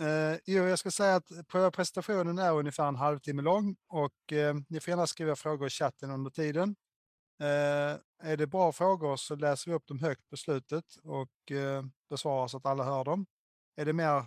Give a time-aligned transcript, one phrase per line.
[0.00, 1.30] Eh, jo, jag ska säga att
[1.72, 6.10] presentationen är ungefär en halvtimme lång och eh, ni får gärna skriva frågor i chatten
[6.10, 6.76] under tiden.
[7.40, 11.84] Eh, är det bra frågor så läser vi upp dem högt på slutet och eh,
[12.10, 13.26] besvarar så att alla hör dem.
[13.76, 14.24] Är det mer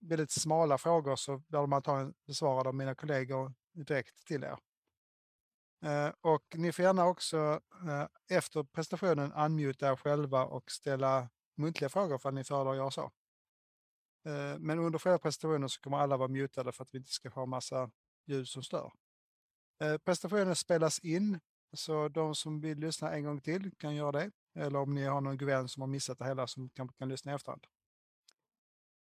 [0.00, 4.58] väldigt smala frågor så bör man ta en besvarad av mina kollegor direkt till er.
[5.84, 11.88] Eh, och ni får gärna också eh, efter presentationen unmuta er själva och ställa muntliga
[11.88, 13.10] frågor för att ni föredrar att göra så.
[14.26, 17.28] Eh, men under själva presentationen så kommer alla vara mutade för att vi inte ska
[17.28, 17.90] ha massa
[18.26, 18.92] ljud som stör.
[19.82, 21.40] Eh, presentationen spelas in
[21.72, 24.30] så de som vill lyssna en gång till kan göra det.
[24.54, 27.08] Eller om ni har någon god vän som har missat det hela som kan, kan
[27.08, 27.66] lyssna i efterhand.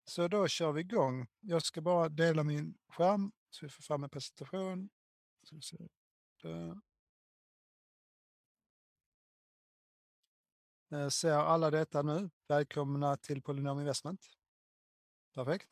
[0.04, 1.26] Så då kör vi igång.
[1.40, 4.90] Jag ska bara dela min skärm så vi får fram en presentation.
[10.90, 12.30] Eh, ser alla detta nu?
[12.48, 14.37] Välkomna till Polynom Investment.
[15.38, 15.68] Perfekt.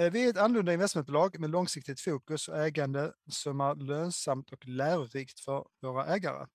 [0.00, 4.66] Eh, vi är ett annorlunda investmentbolag med långsiktigt fokus och ägande som är lönsamt och
[4.66, 6.46] lärorikt för våra ägare.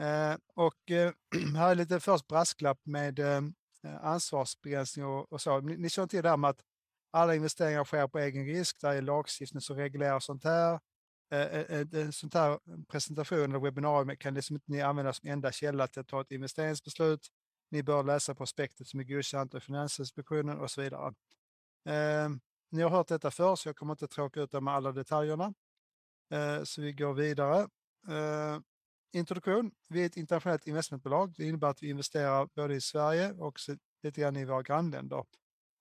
[0.00, 1.12] Eh, och eh,
[1.56, 3.20] här är lite först brasklapp med
[4.00, 5.60] ansvarsbegränsning och så.
[5.60, 6.60] Ni känner till det här med att
[7.10, 8.80] alla investeringar sker på egen risk.
[8.80, 10.80] Det är lagstiftning som reglerar sånt här.
[11.30, 16.00] En sån här presentation eller webbinarium kan liksom inte ni använda som enda källa till
[16.00, 17.28] att ta ett investeringsbeslut.
[17.70, 21.14] Ni bör läsa prospektet som är godkänt av Finansinspektionen och så vidare.
[21.84, 22.28] Eh,
[22.70, 25.54] ni har hört detta förr så jag kommer inte tråka ut med alla detaljerna.
[26.30, 27.60] Eh, så vi går vidare.
[28.08, 28.60] Eh,
[29.12, 29.70] introduktion.
[29.88, 31.34] Vi är ett internationellt investmentbolag.
[31.36, 33.58] Det innebär att vi investerar både i Sverige och
[34.02, 35.24] lite grann i våra grannländer.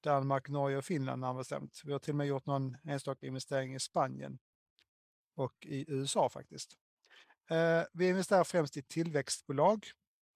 [0.03, 1.81] Danmark, Norge och Finland närmare bestämt.
[1.83, 4.39] Vi har till och med gjort någon enstaka investering i Spanien
[5.35, 6.77] och i USA faktiskt.
[7.49, 9.85] Ehm, vi investerar främst i tillväxtbolag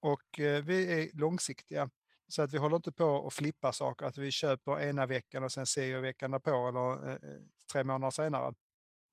[0.02, 1.90] och eh, vi är långsiktiga.
[2.28, 5.52] Så att vi håller inte på och flippar saker, att vi köper ena veckan och
[5.52, 8.54] sen ser vi veckan därpå eller eh, eh, tre månader senare.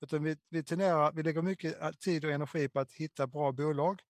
[0.01, 4.01] Utan vi, vi, tenderar, vi lägger mycket tid och energi på att hitta bra bolag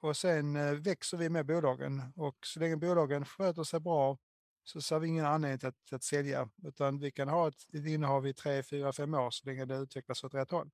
[0.00, 4.18] och sen växer vi med bolagen och så länge bolagen sköter sig bra
[4.64, 7.86] så ser vi ingen anledning till att, att sälja utan vi kan ha ett, ett
[7.86, 10.70] innehav i tre, fyra, fem år så länge det utvecklas åt rätt håll.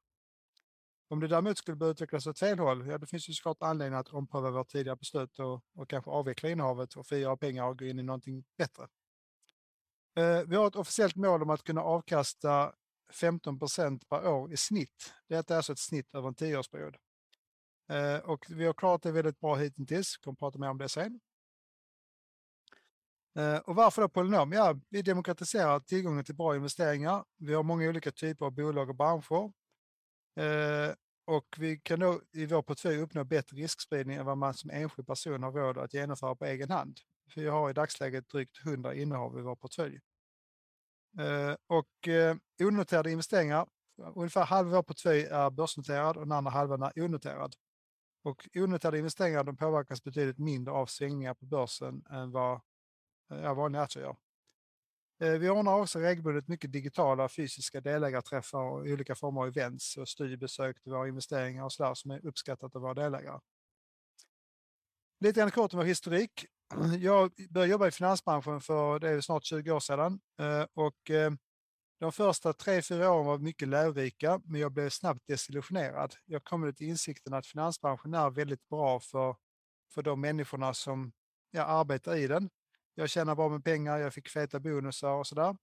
[1.12, 3.98] Om det däremot skulle börja utvecklas åt fel håll, ja, då finns det såklart anledning
[3.98, 7.84] att ompröva vårt tidigare beslut och, och kanske avveckla innehavet och frigöra pengar och gå
[7.84, 8.88] in i någonting bättre.
[10.16, 12.74] Eh, vi har ett officiellt mål om att kunna avkasta
[13.12, 15.14] 15 procent per år i snitt.
[15.28, 16.96] Detta är alltså ett snitt över en tioårsperiod.
[17.90, 20.88] Eh, och vi har klarat det väldigt bra hittills, vi kommer prata mer om det
[20.88, 21.20] sen.
[23.38, 24.52] Eh, och varför då Polynom?
[24.52, 27.24] Ja, vi demokratiserar tillgången till bra investeringar.
[27.38, 29.61] Vi har många olika typer av bolag och branscher.
[30.36, 30.94] Eh,
[31.24, 35.06] och vi kan då i vår portfölj uppnå bättre riskspridning än vad man som enskild
[35.06, 37.00] person har råd att genomföra på egen hand.
[37.34, 40.00] Vi har i dagsläget drygt 100 innehav i vår portfölj.
[41.18, 43.66] Eh, och eh, onoterade investeringar,
[44.14, 47.54] ungefär halva vår portfölj är börsnoterad och den andra halvan är onoterad.
[48.24, 52.60] Och onoterade investeringar de påverkas betydligt mindre av svängningar på börsen än vad
[53.28, 54.16] ja, vanliga aktier gör.
[55.22, 60.08] Eh, vi ordnar också regelbundet mycket digitala fysiska delägarträffar och olika former av events och
[60.08, 63.40] studiebesök till våra investeringar och sådär som är uppskattat av våra delägare.
[65.20, 66.46] Lite grann kort om vår historik.
[67.00, 71.32] Jag började jobba i finansbranschen för det är snart 20 år sedan eh, och eh,
[72.00, 76.14] de första tre, fyra åren var mycket lärorika men jag blev snabbt desillusionerad.
[76.24, 79.36] Jag kom till insikten att finansbranschen är väldigt bra för,
[79.94, 81.12] för de människorna som
[81.50, 82.50] ja, arbetar i den
[82.94, 85.56] jag tjänade bra med pengar, jag fick feta bonusar och sådär.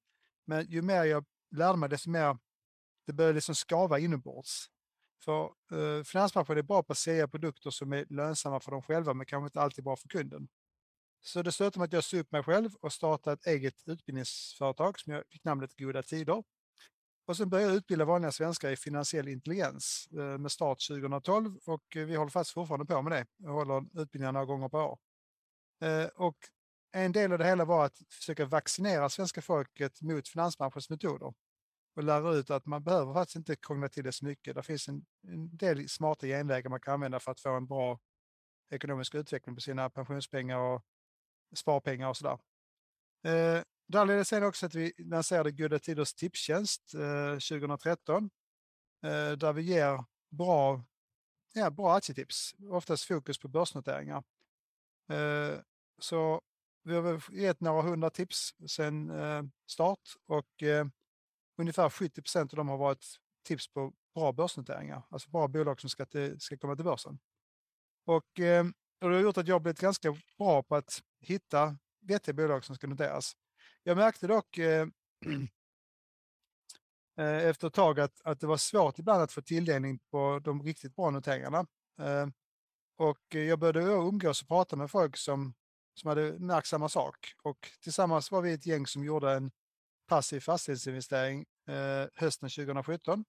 [0.46, 2.38] Men ju mer jag lärde mig, desto mer
[3.06, 4.66] det började liksom skava inombords.
[5.26, 9.14] För eh, finansbranschen är bra på att sälja produkter som är lönsamma för dem själva,
[9.14, 10.48] men kanske inte alltid bra för kunden.
[11.22, 15.00] Så det slutade med att jag såg upp mig själv och startade ett eget utbildningsföretag
[15.00, 16.44] som jag fick namnet Goda Tider.
[17.26, 21.98] Och sen började jag utbilda vanliga svenskar i finansiell intelligens eh, med start 2012 och
[21.98, 23.26] eh, vi håller fast fortfarande på med det.
[23.38, 25.00] Jag håller utbildningar några gånger per år.
[25.82, 26.38] Eh, och
[26.92, 31.34] en del av det hela var att försöka vaccinera svenska folket mot finansbranschens metoder
[31.96, 34.56] och lära ut att man behöver faktiskt inte krångla till det så mycket.
[34.56, 38.00] Det finns en, en del smarta genvägar man kan använda för att få en bra
[38.70, 40.84] ekonomisk utveckling på sina pensionspengar och
[41.56, 42.40] sparpengar och sådär.
[43.24, 48.30] Eh, där ledde sen också att vi lanserade Goda Tiders tipstjänst eh, 2013
[49.04, 50.86] eh, där vi ger bra,
[51.54, 54.24] ja, bra aktietips, oftast fokus på börsnoteringar.
[55.12, 55.60] Eh,
[56.00, 56.42] så
[56.90, 60.86] vi har gett några hundra tips sedan eh, start och eh,
[61.58, 63.06] ungefär 70 procent av dem har varit
[63.44, 67.20] tips på bra börsnoteringar, alltså bra bolag som ska, till, ska komma till börsen.
[68.06, 68.66] Och, eh,
[69.02, 72.76] och det har gjort att jag blivit ganska bra på att hitta vettiga bolag som
[72.76, 73.34] ska noteras.
[73.84, 74.88] Jag märkte dock eh,
[77.18, 80.96] efter ett tag att, att det var svårt ibland att få tilldelning på de riktigt
[80.96, 81.60] bra noteringarna.
[82.02, 82.28] Eh,
[82.98, 85.54] och jag började umgås och prata med folk som,
[86.00, 87.34] som hade märkt samma sak.
[87.44, 89.52] Och tillsammans var vi ett gäng som gjorde en
[90.08, 93.26] passiv fastighetsinvestering eh, hösten 2017.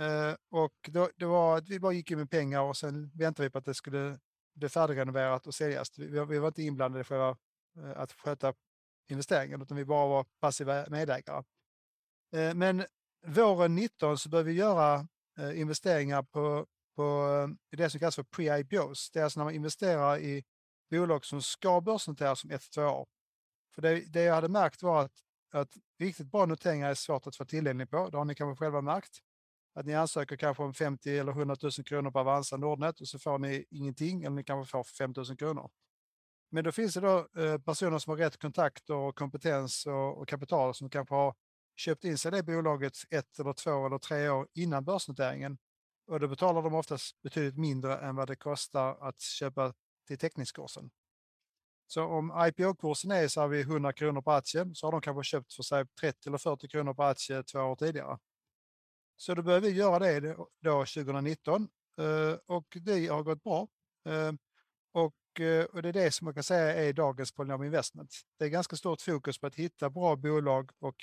[0.00, 3.48] Eh, och då, det var att vi bara gick in med pengar och sen väntade
[3.48, 4.18] vi på att det skulle
[4.54, 5.98] bli färdigrenoverat och säljas.
[5.98, 7.36] Vi, vi var inte inblandade i själva
[7.78, 8.54] eh, att sköta
[9.10, 11.44] investeringen utan vi bara var passiva medägare.
[12.32, 12.84] Eh, men
[13.26, 15.06] våren 19 så började vi göra
[15.38, 16.66] eh, investeringar på,
[16.96, 17.28] på
[17.72, 19.10] eh, det som kallas för pre-IPOs.
[19.12, 20.44] Det är alltså när man investerar i
[20.90, 23.06] bolag som ska börsnoteras om ett, två år.
[23.74, 25.12] För det, det jag hade märkt var att,
[25.52, 28.08] att riktigt bra noteringar är svårt att få tilldelning på.
[28.10, 29.18] Det har ni kanske själva märkt.
[29.74, 33.18] Att ni ansöker kanske om 50 eller 100 000 kronor på Avanza Nordnet och så
[33.18, 35.70] får ni ingenting eller ni kanske får 5 000 kronor.
[36.50, 40.28] Men då finns det då eh, personer som har rätt kontakter och kompetens och, och
[40.28, 41.34] kapital som kanske har
[41.76, 45.58] köpt in sig i det bolaget ett eller två eller tre år innan börsnoteringen.
[46.06, 49.72] Och då betalar de oftast betydligt mindre än vad det kostar att köpa
[50.06, 50.90] till teckningskursen.
[51.86, 55.54] Så om IPO-kursen är så vi 100 kronor på aktie så har de kanske köpt
[55.54, 58.18] för sig 30 eller 40 kronor på aktie två år tidigare.
[59.16, 61.68] Så då började vi göra det då 2019
[62.00, 63.68] eh, och det har gått bra.
[64.06, 64.32] Eh,
[64.92, 68.14] och, eh, och det är det som man kan säga är dagens Polynom Investment.
[68.38, 70.96] Det är ganska stort fokus på att hitta bra bolag och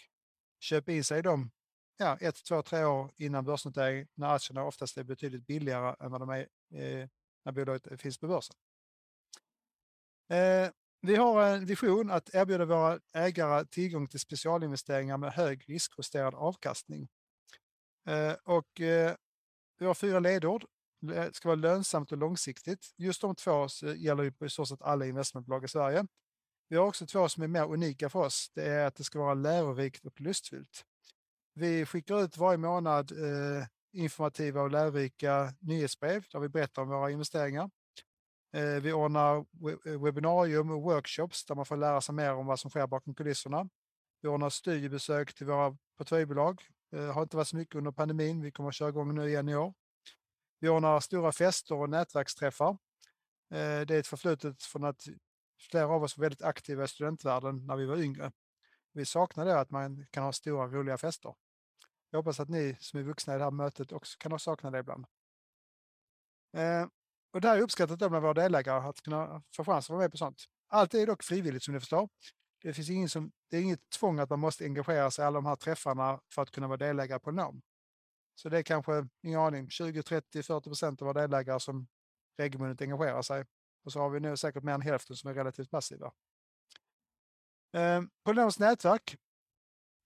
[0.59, 1.51] köpa in sig i dem
[1.97, 6.21] ja, ett, två, tre år innan börsnotering när aktierna oftast är betydligt billigare än vad
[6.21, 6.47] de är
[7.45, 8.55] när bolaget finns på börsen.
[10.29, 10.69] Eh,
[11.01, 17.07] vi har en vision att erbjuda våra ägare tillgång till specialinvesteringar med hög riskjusterad avkastning.
[18.07, 19.15] Eh, och eh,
[19.79, 20.65] vi har fyra ledord
[21.07, 22.93] det ska vara lönsamt och långsiktigt.
[22.97, 26.05] Just de två gäller ju på i stort sett alla investmentbolag i Sverige.
[26.69, 28.51] Vi har också två som är mer unika för oss.
[28.53, 30.85] Det är att det ska vara lärorikt och lustfyllt.
[31.53, 37.11] Vi skickar ut varje månad eh, informativa och lärorika nyhetsbrev där vi berättar om våra
[37.11, 37.69] investeringar.
[38.53, 39.37] Eh, vi ordnar
[39.85, 43.15] eh, webbinarium och workshops där man får lära sig mer om vad som sker bakom
[43.15, 43.69] kulisserna.
[44.21, 46.61] Vi ordnar studiebesök till våra portföljbolag.
[46.91, 48.41] Det har inte varit så mycket under pandemin.
[48.41, 49.73] Vi kommer att köra igång nu igen i år.
[50.59, 52.77] Vi ordnar stora fester och nätverksträffar.
[53.49, 55.03] Det är ett förflutet från att
[55.71, 58.31] flera av oss var väldigt aktiva i studentvärlden när vi var yngre.
[58.93, 61.35] Vi saknar det att man kan ha stora roliga fester.
[62.09, 64.73] Jag hoppas att ni som är vuxna i det här mötet också kan ha saknat
[64.73, 65.05] det ibland.
[67.33, 70.11] Och det här är uppskattat av våra delägare, att kunna få chans att vara med
[70.11, 70.43] på sånt.
[70.67, 72.09] Allt är dock frivilligt som ni förstår.
[72.61, 75.37] Det, finns ingen som, det är inget tvång att man måste engagera sig i alla
[75.37, 77.61] de här träffarna för att kunna vara delägare på NOM.
[78.35, 81.87] Så det är kanske, ingen aning, 20, 30, 40 procent av våra delägare som
[82.37, 83.45] regelbundet engagerar sig.
[83.85, 86.13] Och så har vi nu säkert mer än hälften som är relativt passiva.
[87.73, 89.17] Eh, på Polynoms nätverk.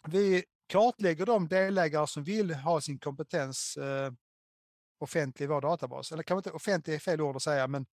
[0.08, 4.12] Vi kartlägger de delägare som vill ha sin kompetens eh,
[4.98, 6.12] offentlig i vår databas.
[6.12, 7.86] Eller kanske inte offentlig är fel ord att säga, men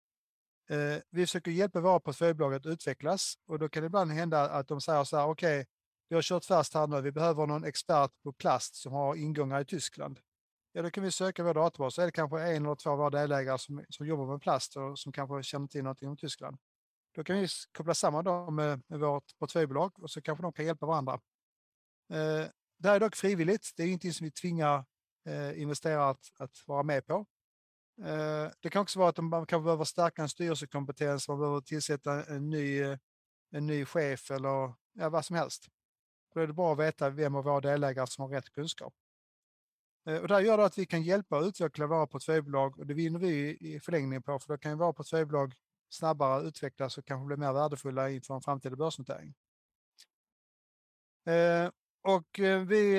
[0.70, 4.68] eh, vi försöker hjälpa våra portföljbolag att utvecklas och då kan det ibland hända att
[4.68, 5.66] de säger så här, okej, okay,
[6.08, 9.60] vi har kört fast här nu, vi behöver någon expert på plast som har ingångar
[9.60, 10.20] i Tyskland.
[10.72, 12.98] Ja, då kan vi söka vår databas, så är det kanske en eller två av
[12.98, 16.56] våra delägare som, som jobbar med plast och som kanske känner till någonting om Tyskland.
[17.14, 20.64] Då kan vi koppla samman dem med, med vårt portföljbolag och så kanske de kan
[20.64, 21.20] hjälpa varandra.
[22.12, 22.46] Eh,
[22.78, 24.84] det här är dock frivilligt, det är ingenting som vi tvingar
[25.24, 27.26] eh, investerare att, att vara med på.
[28.02, 32.24] Eh, det kan också vara att man kanske behöver stärka en styrelsekompetens, man behöver tillsätta
[32.24, 32.98] en ny, eh,
[33.50, 35.68] en ny chef eller ja, vad som helst.
[36.34, 38.94] Då är det bra att veta vem av våra delägare som har rätt kunskap.
[40.06, 42.94] Eh, och det här gör att vi kan hjälpa och utveckla våra portföljbolag och det
[42.94, 45.54] vinner vi i förlängningen på för då kan våra portföljbolag
[45.88, 49.34] snabbare utvecklas och kanske bli mer värdefulla inför en framtida börsnotering.
[51.26, 51.70] Eh,
[52.02, 52.38] och
[52.68, 52.98] vi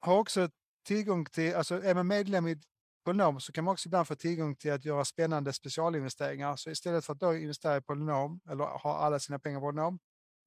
[0.00, 0.50] har också
[0.88, 2.60] tillgång till, alltså är man medlem i
[3.04, 6.56] Polynom så kan man också ibland få tillgång till att göra spännande specialinvesteringar.
[6.56, 9.98] Så istället för att då investera i Polynom eller ha alla sina pengar i Polynom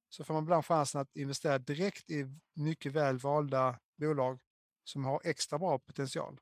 [0.08, 4.40] så får man ibland chansen att investera direkt i mycket väl valda bolag
[4.84, 6.40] som har extra bra potential.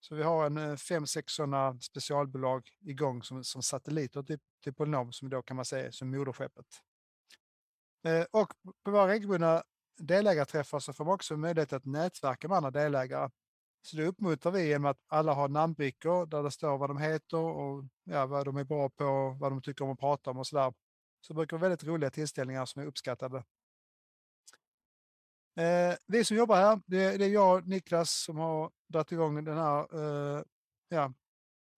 [0.00, 4.74] Så vi har en eh, fem, sex sådana specialbolag igång som, som satelliter till, till
[4.74, 6.66] Polynom som då kan man säga som moderskeppet.
[8.04, 8.52] Eh, och
[8.84, 9.62] på våra regelbundna
[10.00, 13.30] delägarträffar så får man också möjlighet att nätverka med andra delägare.
[13.82, 17.36] Så det uppmuntrar vi genom att alla har namnbrickor där det står vad de heter
[17.36, 20.46] och ja, vad de är bra på, vad de tycker om att prata om och
[20.46, 20.74] sådär.
[21.20, 23.44] Så det brukar vara väldigt roliga tillställningar som är uppskattade.
[25.56, 29.44] Eh, vi som jobbar här, det, det, är jag och Niklas som har dragit igång
[29.44, 30.42] den här eh,
[30.88, 31.12] ja,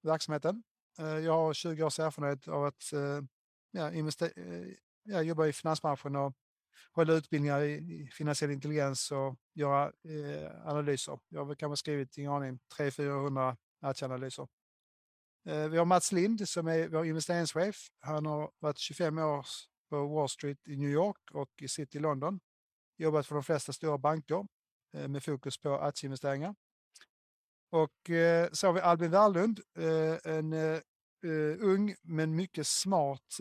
[0.02, 0.62] verksamheten.
[0.98, 3.22] Eh, jag har 20 års erfarenhet av att eh,
[3.70, 6.32] ja, invester- eh, ja, jobba i finansbranschen och
[6.92, 11.18] hålla utbildningar i finansiell intelligens och göra eh, analyser.
[11.28, 14.48] Jag har kanske skrivit, ingen aning, 300-400 aktieanalyser.
[15.48, 17.76] Eh, vi har Mats Lind som är vår investeringschef.
[17.98, 19.46] Han har varit 25 år
[19.90, 22.40] på Wall Street i New York och i City London.
[22.98, 24.46] Jobbat för de flesta stora banker
[24.94, 26.54] eh, med fokus på aktieinvesteringar.
[27.70, 30.80] Och eh, så har vi Albin Wärlund, eh, en eh,
[31.24, 33.38] eh, ung men mycket smart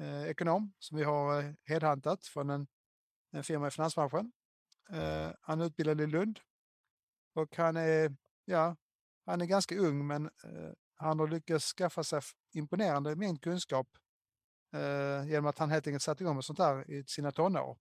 [0.00, 2.66] ekonom som vi har headhuntat från en,
[3.30, 4.32] en firma i finansbranschen.
[5.40, 6.40] Han är utbildad i Lund
[7.34, 8.76] och han är, ja,
[9.26, 10.30] han är ganska ung men
[10.98, 12.20] han har lyckats skaffa sig
[12.52, 13.88] imponerande mängd kunskap
[14.72, 17.78] eh, genom att han helt enkelt satt igång med sånt här i sina tonår.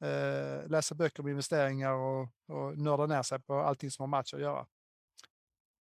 [0.00, 4.34] Eh, läsa böcker om investeringar och, och nörda ner sig på allting som har match
[4.34, 4.66] att göra.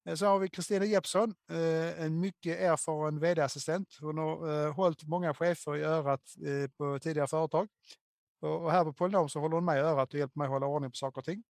[0.09, 3.99] Eh, så har vi Kristina Jeppsson, eh, en mycket erfaren vd-assistent.
[4.00, 6.35] Hon har eh, hållit många chefer i örat
[6.77, 7.69] på tidigare företag.
[8.41, 10.67] Och här på Polynom så håller hon mig i örat och hjälper mig att hålla
[10.67, 11.43] ordning på saker och ting.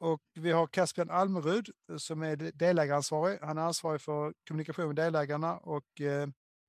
[0.00, 3.38] Och vi har Caspian Almerud som är delägaransvarig.
[3.42, 6.00] Han är ansvarig för kommunikation med delägarna och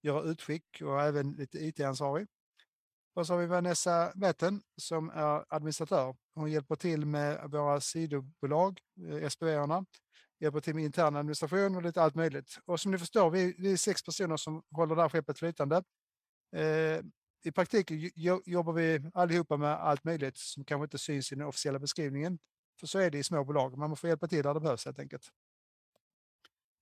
[0.01, 2.27] göra utskick och även lite IT-ansvarig.
[3.13, 6.15] Och så har vi Vanessa Wetten som är administratör.
[6.35, 9.85] Hon hjälper till med våra sidobolag, eh, SPV-erna,
[10.39, 12.57] hjälper till med intern administration och lite allt möjligt.
[12.65, 15.83] Och som ni förstår, vi, vi är sex personer som håller det här skeppet flytande.
[16.55, 16.99] Eh,
[17.43, 18.11] I praktiken
[18.45, 22.39] jobbar vi allihopa med allt möjligt som kanske inte syns i den officiella beskrivningen.
[22.79, 24.99] För så är det i små bolag, man får hjälpa till där det behövs helt
[24.99, 25.23] enkelt.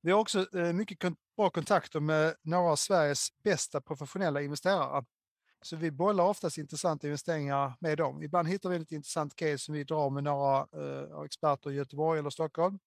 [0.01, 0.99] Vi har också eh, mycket
[1.37, 5.05] bra kontakter med några av Sveriges bästa professionella investerare.
[5.61, 8.23] Så vi bollar oftast intressanta investeringar med dem.
[8.23, 12.19] Ibland hittar vi ett intressant case som vi drar med några eh, experter i Göteborg
[12.19, 12.79] eller Stockholm.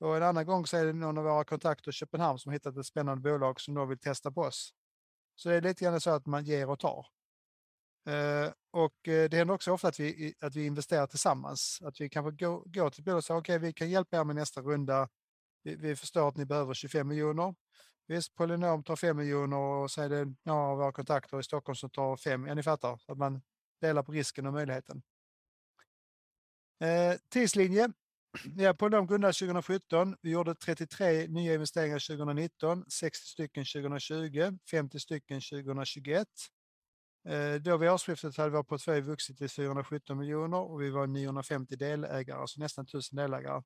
[0.00, 2.76] Och en annan gång så är det någon av våra kontakter i Köpenhamn som hittat
[2.76, 4.74] ett spännande bolag som då vill testa på oss.
[5.36, 7.06] Så det är lite grann så att man ger och tar.
[8.08, 11.82] Eh, och eh, det händer också ofta att vi, att vi investerar tillsammans.
[11.84, 14.24] Att vi kanske går, går till bolag och säger okej, okay, vi kan hjälpa er
[14.24, 15.08] med nästa runda.
[15.62, 17.54] Vi, vi förstår att ni behöver 25 miljoner.
[18.06, 21.76] Visst, Polynom tar 5 miljoner och så är det några av våra kontakter i Stockholm
[21.76, 22.46] som tar 5.
[22.46, 23.00] Ja, ni fattar.
[23.06, 23.42] Att man
[23.80, 25.02] delar på risken och möjligheten.
[26.80, 27.92] Eh, tidslinje.
[28.56, 30.16] Ja, Polynom grundades 2017.
[30.22, 36.28] Vi gjorde 33 nya investeringar 2019, 60 stycken 2020, 50 stycken 2021.
[37.28, 41.76] Eh, då vid årsskiftet hade vår portfölj vuxit till 417 miljoner och vi var 950
[41.76, 43.62] delägare, alltså nästan 1000 delägare.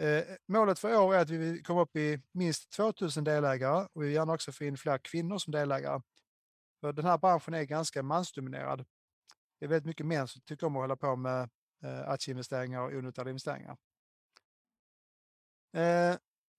[0.00, 4.02] Eh, målet för år är att vi vill komma upp i minst 2000 delägare och
[4.02, 6.00] vi vill gärna också få in fler kvinnor som delägare.
[6.80, 8.84] För den här branschen är ganska mansdominerad.
[9.58, 11.50] Det är väldigt mycket män som tycker om att hålla på med
[11.84, 13.76] eh, aktieinvesteringar och onoterade investeringar.
[15.76, 16.16] Eh,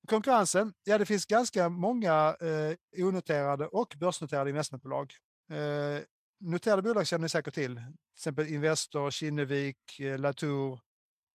[0.07, 5.13] konkurrensen, ja det finns ganska många eh, onoterade och börsnoterade investmentbolag.
[5.51, 6.03] Eh,
[6.39, 7.75] noterade bolag känner ni säkert till.
[7.75, 10.79] Till exempel Investor, Kinnevik, eh, Latour,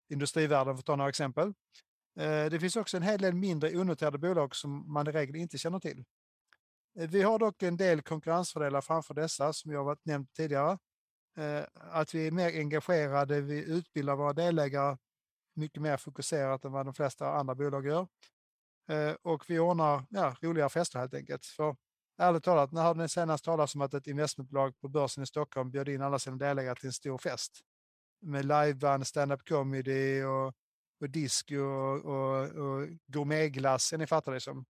[0.08, 1.52] Industrivärden för att ta några exempel.
[2.16, 5.58] Eh, det finns också en hel del mindre onoterade bolag som man i regel inte
[5.58, 6.04] känner till.
[6.98, 10.78] Eh, vi har dock en del konkurrensfördelar framför dessa som jag har nämnt tidigare.
[11.36, 14.96] Eh, att vi är mer engagerade, vi utbildar våra delägare
[15.54, 18.06] mycket mer fokuserat än vad de flesta andra bolag gör.
[19.22, 21.46] Och vi ordnar ja, roliga fester helt enkelt.
[21.46, 21.76] För
[22.18, 25.70] ärligt talat, när hörde ni senast talas om att ett investmentbolag på börsen i Stockholm
[25.70, 27.60] bjöd in alla sina delägare till en stor fest?
[28.22, 30.54] Med liveband, stand-up comedy och,
[31.02, 34.64] och disco och, och, och gourmetglass, ni fattar det som.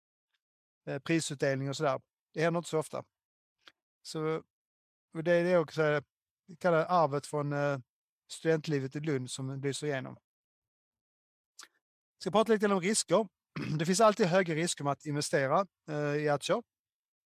[1.04, 2.00] Prisutdelning och sådär.
[2.34, 3.04] Det händer inte så ofta.
[4.02, 4.42] Så
[5.22, 6.02] det är det också, eh,
[6.46, 7.78] jag kallar arvet från eh,
[8.30, 10.16] studentlivet i Lund som lyser igenom.
[12.14, 13.28] Jag ska prata lite om risker.
[13.78, 15.66] Det finns alltid höga risker med att investera
[16.20, 16.62] i aktier.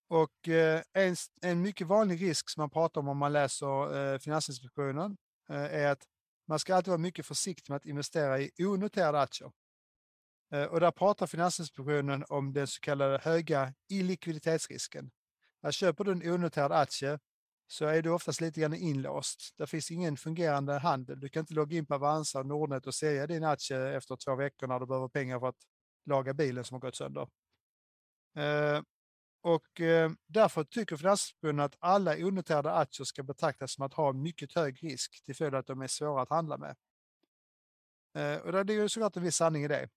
[0.08, 0.48] Och
[0.92, 5.16] en, en mycket vanlig risk som man pratar om om man läser Finansinspektionen
[5.48, 6.06] är att
[6.52, 9.52] man ska alltid vara mycket försiktig med att investera i onoterade aktier.
[10.52, 15.10] Eh, och där pratar Finansinspektionen om den så kallade höga illikviditetsrisken.
[15.62, 17.18] När köper du en onoterad aktie
[17.66, 19.54] så är du oftast lite grann inlåst.
[19.56, 21.20] Det finns ingen fungerande handel.
[21.20, 24.36] Du kan inte logga in på Avanza och Nordnet och sälja din aktie efter två
[24.36, 25.62] veckor när du behöver pengar för att
[26.06, 27.28] laga bilen som har gått sönder.
[28.36, 28.82] Eh,
[29.42, 34.52] och eh, därför tycker Finansförbundet att alla onoterade aktier ska betraktas som att ha mycket
[34.54, 36.76] hög risk till följd av att de är svåra att handla med.
[38.14, 39.88] Eh, och det är ju såklart en viss sanning i det.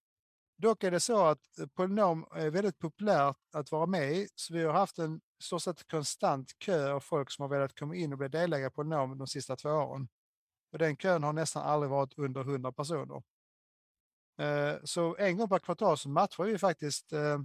[0.57, 4.53] Dock är det så att eh, Polynom är väldigt populärt att vara med i, så
[4.53, 8.11] vi har haft en stort sett konstant kö av folk som har velat komma in
[8.11, 10.07] och bli delägare på Polynom de sista två åren.
[10.71, 13.23] Och den kön har nästan aldrig varit under 100 personer.
[14.37, 17.39] Eh, så en gång per kvartal så matchar vi faktiskt eh,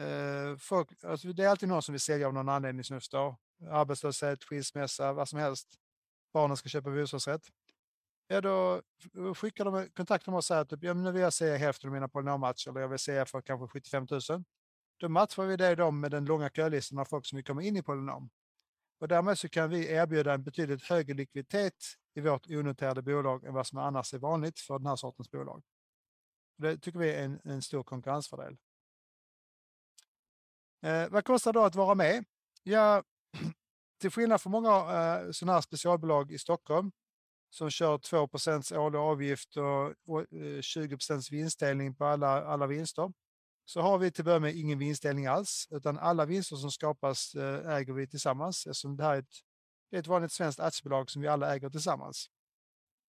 [0.00, 3.02] Eh, folk, alltså det är alltid någon som vill sälja av någon anledning som jag
[3.02, 3.36] förstår.
[3.70, 5.68] arbetslöshet, skilsmässa, vad som helst.
[6.32, 7.42] Barnen ska köpa bostadsrätt.
[8.28, 8.82] Ja, då
[9.34, 11.88] skickar de kontakt med oss och säger att typ, ja, nu vill jag se hälften
[11.88, 14.20] av mina polynommatcher eller jag vill se för kanske 75 000.
[15.00, 17.76] Då matchar vi det då med den långa kölistan av folk som vill komma in
[17.76, 18.30] i polynom.
[19.00, 23.54] Och därmed så kan vi erbjuda en betydligt högre likviditet i vårt onoterade bolag än
[23.54, 25.62] vad som annars är vanligt för den här sortens bolag.
[26.58, 28.56] Det tycker vi är en, en stor konkurrensfördel.
[30.82, 32.24] Eh, vad kostar det då att vara med?
[32.62, 33.02] Ja,
[34.00, 36.92] till skillnad från många eh, sådana här specialbolag i Stockholm
[37.50, 43.12] som kör 2% årlig avgift och, och eh, 20% vinstdelning på alla, alla vinster
[43.64, 47.34] så har vi till att börja med ingen vinstdelning alls, utan alla vinster som skapas
[47.34, 49.34] eh, äger vi tillsammans eftersom det här är ett,
[49.90, 52.30] det är ett vanligt svenskt aktiebolag som vi alla äger tillsammans.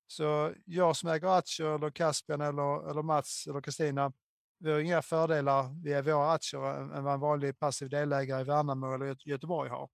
[0.08, 4.14] Så jag som äger aktier eller Caspian eller, eller Mats eller Kristina,
[4.62, 8.94] vi har inga fördelar via våra aktier än vad en vanlig passiv delägare i Värnamo
[8.94, 9.90] eller Göteborg har.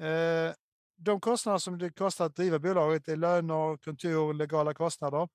[0.00, 0.52] Eh,
[0.96, 5.28] de kostnader som det kostar att driva bolaget är löner, kontor, legala kostnader.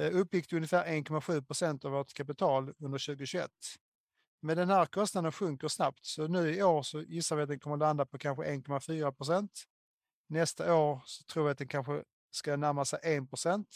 [0.00, 3.50] Eh, uppgick till ungefär 1,7 procent av vårt kapital under 2021.
[4.42, 7.60] Men den här kostnaden sjunker snabbt, så nu i år så gissar vi att den
[7.60, 9.64] kommer landa på kanske 1,4 procent.
[10.28, 13.68] Nästa år så tror vi att den kanske ska närma sig 1 procent.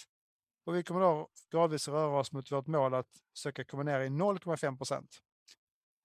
[0.65, 4.09] Och vi kommer då gradvis röra oss mot vårt mål att söka komma ner i
[4.09, 5.19] 0,5 procent.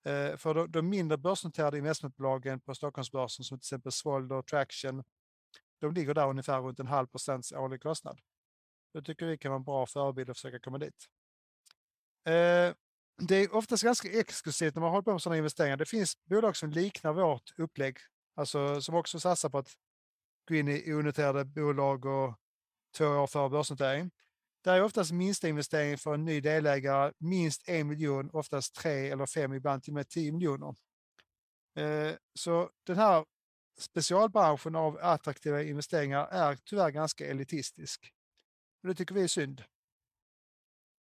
[0.06, 5.04] Eh, för de, de mindre börsnoterade investmentbolagen på Stockholmsbörsen som till exempel Svold och Traction,
[5.80, 8.20] de ligger där ungefär runt en halv procents årlig kostnad.
[8.94, 11.06] Då tycker vi kan vara en bra förebild att försöka komma dit.
[12.26, 12.74] Eh,
[13.18, 15.78] det är oftast ganska exklusivt när man håller på med sådana investeringar.
[15.78, 17.98] Det finns bolag som liknar vårt upplägg,
[18.36, 19.70] alltså som också satsar på att
[20.48, 22.40] gå in i onoterade bolag och
[22.98, 24.12] två år före börsnotering.
[24.66, 29.26] Det är oftast minsta investering för en ny delägare, minst en miljon, oftast tre eller
[29.26, 30.76] fem, ibland till och med tio miljoner.
[31.78, 33.26] Eh, så den här
[33.80, 38.14] specialbranschen av attraktiva investeringar är tyvärr ganska elitistisk.
[38.82, 39.64] Och det tycker vi är synd.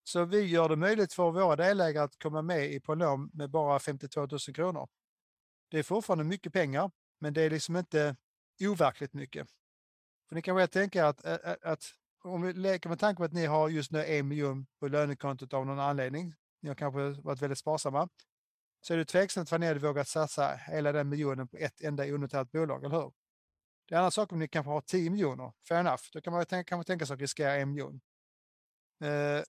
[0.04, 3.80] Så vi gör det möjligt för våra delägare att komma med i Polom med bara
[3.80, 4.90] 52 000 kronor.
[5.70, 8.16] Det är fortfarande mycket pengar, men det är liksom inte
[8.62, 9.48] overkligt mycket.
[10.30, 13.34] För ni kan väl tänka att, att, att om vi leker med tanke på att
[13.34, 17.42] ni har just nu en miljon på lönekontot av någon anledning, ni har kanske varit
[17.42, 18.10] väldigt sparsamma,
[18.82, 22.06] så är det tveksamt vad ni hade vågat satsa hela den miljonen på ett enda
[22.06, 23.14] onoterat bolag, eller hur?
[23.88, 26.34] Det är en annan sak om ni kanske har 10 miljoner, fair enough, då kan
[26.34, 28.02] man, tänka, kan man tänka sig att riskera en miljon.
[29.04, 29.44] Eh,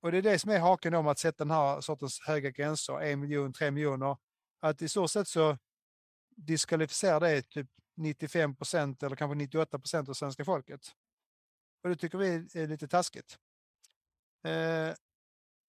[0.00, 3.00] och det är det som är haken om att sätta den här sortens höga gränser,
[3.00, 4.16] en miljon, tre miljoner,
[4.60, 5.58] att i så sätt så
[6.36, 10.80] diskvalificerar det typ 95 procent eller kanske 98 procent av svenska folket.
[11.88, 13.38] Och det tycker vi är lite taskigt.
[14.44, 14.94] Eh,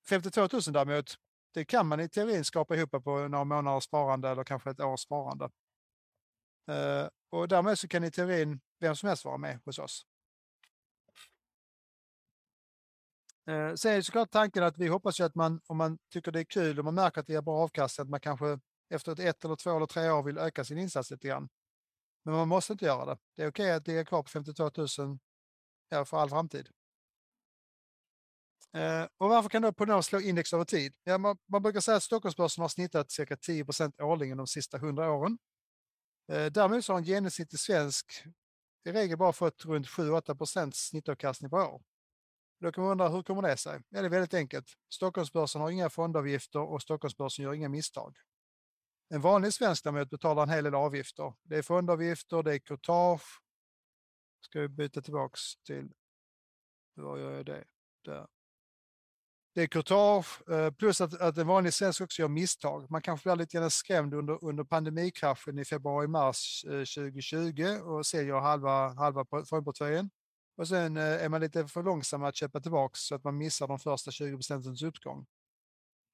[0.09, 1.17] 52 000 däremot,
[1.53, 4.99] det kan man i teorin skapa ihop på några månaders sparande eller kanske ett års
[4.99, 5.49] sparande.
[6.67, 10.05] Eh, och därmed så kan i teorin vem som helst vara med hos oss.
[13.47, 16.39] Eh, sen är såklart tanken att vi hoppas ju att man, om man tycker det
[16.39, 19.19] är kul och man märker att det ger bra avkastning, att man kanske efter ett,
[19.19, 21.49] ett eller två eller tre år vill öka sin insats lite grann.
[22.23, 23.17] Men man måste inte göra det.
[23.35, 25.19] Det är okej okay att ligga kvar på 52 000
[25.89, 26.69] ja, för all framtid.
[28.73, 30.93] Eh, och varför kan då Prognos slå index över tid?
[31.03, 35.11] Ja, man, man brukar säga att Stockholmsbörsen har snittat cirka 10% årligen de sista 100
[35.11, 35.37] åren.
[36.31, 38.23] Eh, däremot så har en genomsnittlig svensk
[38.85, 41.81] i regel bara fått runt 7-8 snittavkastning per år.
[42.61, 43.81] Då kan man undra, hur kommer det sig?
[43.89, 44.73] Ja, det är väldigt enkelt.
[44.89, 48.17] Stockholmsbörsen har inga fondavgifter och Stockholmsbörsen gör inga misstag.
[49.09, 51.33] En vanlig svensk däremot betalar en hel del avgifter.
[51.43, 53.41] Det är fondavgifter, det är courtage.
[54.41, 55.91] Ska vi byta tillbaks till,
[56.93, 57.63] var gör jag det?
[58.05, 58.27] Där
[59.59, 62.91] det är courtage, eh, plus att, att en vanlig svensk också gör misstag.
[62.91, 68.39] Man kanske blir lite grann skrämd under, under pandemikraschen i februari-mars 2020 eh, och säljer
[68.39, 70.09] halva, halva fondportföljen.
[70.57, 73.67] Och sen eh, är man lite för långsam att köpa tillbaka så att man missar
[73.67, 75.25] de första 20 procentens uppgång.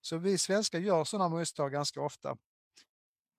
[0.02, 2.38] Så vi svenskar gör sådana misstag ganska ofta.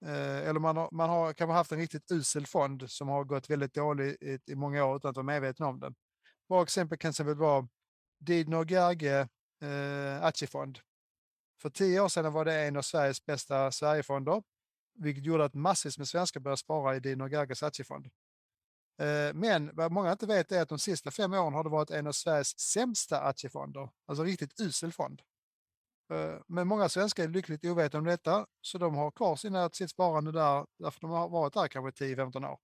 [0.04, 3.50] Eh, eller man har, man har kanske haft en riktigt usel fond som har gått
[3.50, 5.94] väldigt dåligt i, i många år utan att vara medveten om det.
[6.48, 7.68] Bra exempel kan exempel vara
[8.20, 9.28] Didner Gerge
[9.62, 10.78] eh, aktiefond.
[11.62, 14.42] För tio år sedan var det en av Sveriges bästa Sverigefonder,
[14.98, 18.06] vilket gjorde att massvis med svenskar började spara i Didner Gerges aktiefond.
[19.00, 21.90] Eh, men vad många inte vet är att de sista fem åren har det varit
[21.90, 25.22] en av Sveriges sämsta aktiefonder, alltså riktigt usel fond.
[26.10, 29.90] Eh, men många svenskar är lyckligt ovetande om detta, så de har kvar sina, sitt
[29.90, 32.58] sparande där, därför de har varit där kanske 10-15 år.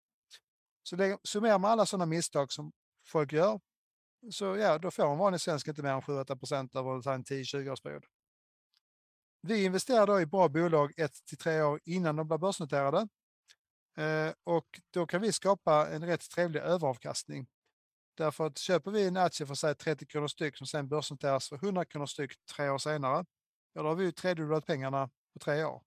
[0.82, 2.72] Så det, summerar man alla sådana misstag som
[3.06, 3.60] folk gör,
[4.30, 8.04] så ja, då får en vanlig svensk inte mer än 7-8 procent över en 10-20-årsperiod.
[9.42, 13.08] Vi investerar då i bra bolag 1-3 år innan de blir börsnoterade.
[13.96, 17.46] Eh, och då kan vi skapa en rätt trevlig överavkastning.
[18.14, 21.56] Därför att köper vi en aktie för säg 30 kronor styck som sen börsnoteras för
[21.56, 23.24] 100 kronor styck tre år senare,
[23.72, 25.82] ja, då har vi ju tredubblat pengarna på tre år.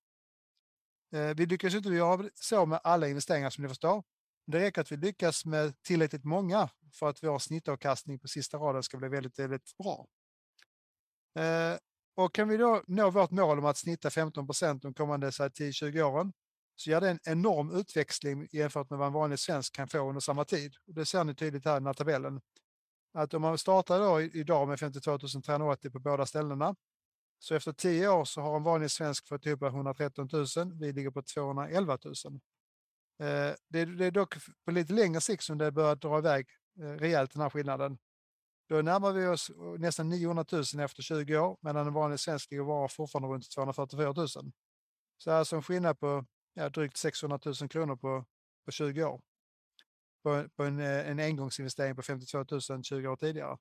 [1.14, 4.04] Eh, vi lyckas inte göra så med alla investeringar som ni förstår.
[4.48, 8.84] Det räcker att vi lyckas med tillräckligt många för att vår snittavkastning på sista raden
[8.84, 10.08] ska bli väldigt, väldigt bra.
[11.40, 11.78] Eh,
[12.16, 16.02] och kan vi då nå vårt mål om att snitta 15 procent de kommande 10-20
[16.02, 16.34] åren
[16.76, 20.20] så ger det en enorm utväxling jämfört med vad en vanlig svensk kan få under
[20.20, 20.76] samma tid.
[20.86, 22.42] Det ser ni tydligt här i den här tabellen.
[23.14, 26.76] Att om man startar då idag med 52 380 på båda ställena
[27.40, 30.46] så efter 10 år så har en vanlig svensk fått ihop 113 000.
[30.80, 32.14] Vi ligger på 211 000.
[33.20, 34.36] Eh, det är dock
[34.66, 36.48] på lite längre sikt som det börjar dra iväg
[36.80, 37.98] eh, rejält den här skillnaden.
[38.70, 42.52] Då närmar vi oss eh, nästan 900 000 efter 20 år medan en vanlig svensk
[42.52, 44.28] ligger bara fortfarande runt 244 000.
[45.18, 48.26] Så alltså en skillnad på ja, drygt 600 000 kronor på,
[48.66, 49.22] på 20 år.
[50.24, 53.58] På, på en, eh, en engångsinvestering på 52 000 20 år tidigare.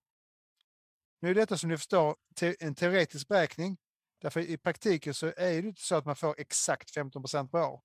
[1.21, 3.77] Nu är detta som ni förstår te en teoretisk beräkning.
[4.21, 7.63] Därför i praktiken så är det inte så att man får exakt 15 procent per
[7.63, 7.83] år.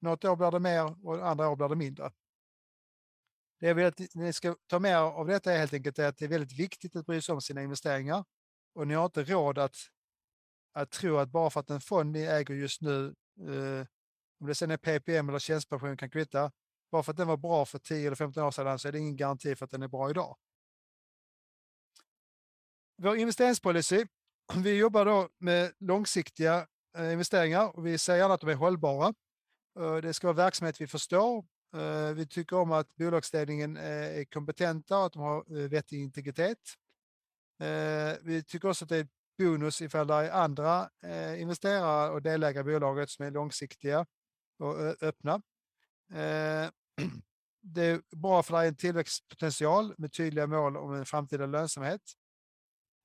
[0.00, 2.12] Något år blir det mer och andra år blir det mindre.
[3.60, 6.16] Det jag vill att ni ska ta med er av detta är helt enkelt att
[6.16, 8.24] det är väldigt viktigt att bry sig om sina investeringar.
[8.74, 9.76] Och ni har inte råd att,
[10.72, 13.86] att tro att bara för att en fond ni äger just nu eh,
[14.42, 16.52] om det sen är PPM eller tjänstepension kan kvitta.
[16.90, 18.98] Bara för att den var bra för 10 eller 15 år sedan så är det
[18.98, 20.36] ingen garanti för att den är bra idag.
[23.02, 24.06] Vår investeringspolicy,
[24.56, 26.66] vi jobbar då med långsiktiga
[26.98, 29.14] eh, investeringar och vi säger gärna att de är hållbara.
[29.78, 31.44] Eh, det ska vara verksamhet vi förstår.
[31.76, 36.58] Eh, vi tycker om att bolagsledningen är kompetenta och att de har vettig integritet.
[38.22, 40.90] Vi tycker också att det är bonus ifall det är andra
[41.38, 44.06] investerare och delägare i bolaget som är långsiktiga
[44.62, 45.42] och öppna.
[46.12, 46.70] Eh,
[47.62, 52.02] det är bra för dig en tillväxtpotential med tydliga mål om en framtida lönsamhet.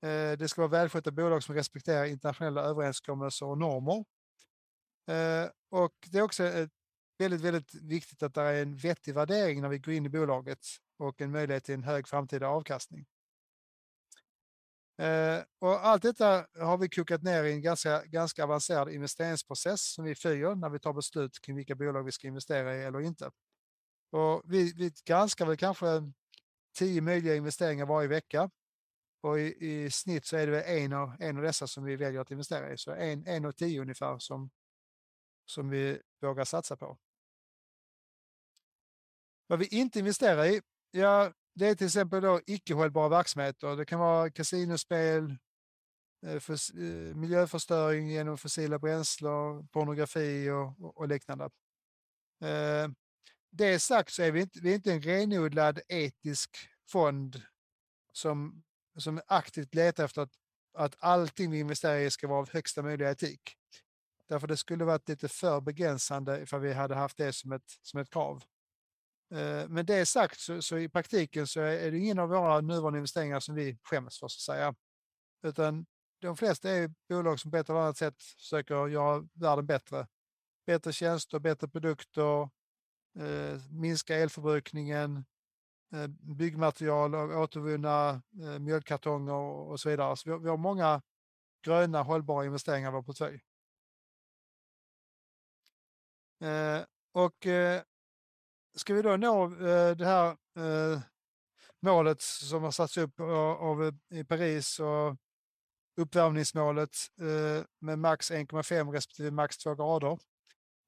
[0.03, 4.05] Eh, det ska vara välskötta bolag som respekterar internationella överenskommelser och normer.
[5.07, 6.67] Eh, och det är också
[7.17, 10.65] väldigt, väldigt viktigt att det är en vettig värdering när vi går in i bolaget
[10.97, 13.05] och en möjlighet till en hög framtida avkastning.
[14.97, 20.05] Eh, och allt detta har vi kokat ner i en ganska, ganska avancerad investeringsprocess som
[20.05, 23.31] vi följer när vi tar beslut kring vilka bolag vi ska investera i eller inte.
[24.11, 26.11] Och vi, vi granskar väl kanske
[26.77, 28.49] tio möjliga investeringar varje vecka.
[29.21, 32.21] Och i, i snitt så är det en av, en av dessa som vi väljer
[32.21, 32.77] att investera i.
[32.77, 34.49] Så en, en av tio ungefär som,
[35.45, 36.97] som vi vågar satsa på.
[39.47, 43.75] Vad vi inte investerar i, ja, det är till exempel då icke hållbara verksamheter.
[43.75, 45.35] Det kan vara kasinospel,
[46.25, 51.45] eh, för, eh, miljöförstöring genom fossila bränslen, pornografi och, och liknande.
[52.43, 52.87] Eh,
[53.51, 56.57] det sagt så är vi inte, vi är inte en renodlad etisk
[56.89, 57.41] fond
[58.11, 58.63] som,
[58.97, 60.33] som aktivt letar efter att,
[60.73, 63.57] att allting vi investerar i ska vara av högsta möjliga etik.
[64.27, 67.99] Därför det skulle varit lite för begränsande ifall vi hade haft det som ett, som
[67.99, 68.43] ett krav.
[69.31, 72.99] Eh, men det sagt så, så, i praktiken så är det ingen av våra nuvarande
[72.99, 74.75] investeringar som vi skäms för, så att säga.
[75.43, 75.85] Utan
[76.21, 80.07] de flesta är bolag som på ett eller annat sätt försöker göra världen bättre.
[80.65, 82.49] Bättre tjänster, bättre produkter,
[83.19, 85.25] eh, minska elförbrukningen,
[85.93, 90.17] eh, byggmaterial, återvunna eh, mjölkkartonger och så vidare.
[90.17, 91.01] Så vi, vi har många
[91.65, 93.41] gröna hållbara investeringar i vår portfölj.
[96.41, 97.81] Eh, och eh,
[98.77, 101.01] ska vi då nå eh, det här eh,
[101.79, 105.15] målet som har satts upp eh, av, eh, i Paris och
[106.01, 110.19] uppvärmningsmålet eh, med max 1,5 respektive max 2 grader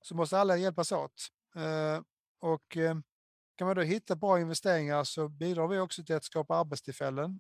[0.02, 1.28] så måste alla hjälpas åt.
[1.56, 2.02] Eh,
[2.42, 2.78] och
[3.56, 7.40] kan man då hitta bra investeringar så bidrar vi också till att skapa arbetstillfällen.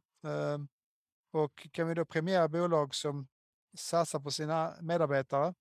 [1.31, 3.27] Och kan vi då premiera bolag som
[3.77, 5.53] satsar på sina medarbetare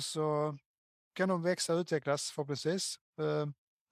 [0.00, 0.58] så
[1.12, 2.98] kan de växa och utvecklas förhoppningsvis.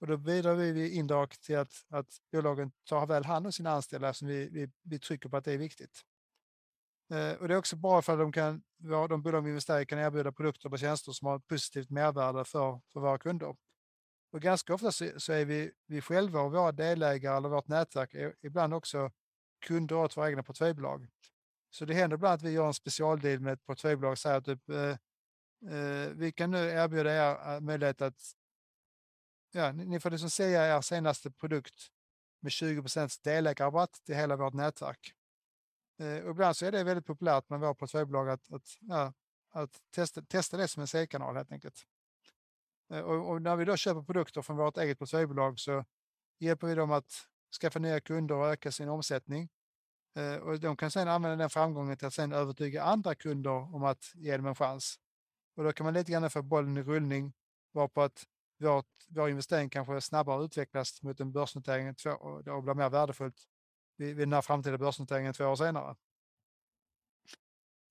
[0.03, 4.09] Och då bidrar vi indirekt till att, att bolagen tar väl hand om sina anställda
[4.09, 6.01] eftersom vi, vi, vi trycker på att det är viktigt.
[7.13, 8.63] Eh, och det är också bra för att de, kan,
[9.09, 12.45] de bolag vi investerar i kan erbjuda produkter och tjänster som har ett positivt mervärde
[12.45, 13.55] för, för våra kunder.
[14.31, 18.13] Och ganska ofta så, så är vi, vi själva och våra delägare eller vårt nätverk
[18.13, 19.11] är ibland också
[19.65, 21.07] kunder åt våra egna portföljbolag.
[21.69, 24.45] Så det händer ibland att vi gör en specialdeal med ett portföljbolag och säger att
[24.45, 24.97] typ, eh,
[25.75, 28.35] eh, vi kan nu erbjuda er eh, möjlighet att
[29.53, 31.91] ja, ni får liksom sälja er senaste produkt
[32.41, 35.13] med 20% delägarrabatt till hela vårt nätverk.
[35.99, 39.13] Eh, och ibland så är det väldigt populärt med våra portföljbolag att, att, ja,
[39.51, 41.85] att testa, testa det som en säljkanal helt enkelt.
[42.93, 45.85] Eh, och, och, när vi då köper produkter från vårt eget portföljbolag så
[46.39, 47.27] hjälper vi dem att
[47.61, 49.49] skaffa nya kunder och öka sin omsättning.
[50.15, 53.83] Eh, och de kan sedan använda den framgången till att sedan övertyga andra kunder om
[53.83, 54.99] att ge dem en chans.
[55.55, 57.33] Och då kan man lite grann få bollen i rullning
[57.71, 58.25] varpå att
[58.57, 63.43] vår, vår investering kanske snabbare utvecklas mot en börsnotering två, och blir mer värdefullt
[63.97, 65.95] vid, vid den här framtida börsnoteringen två år senare.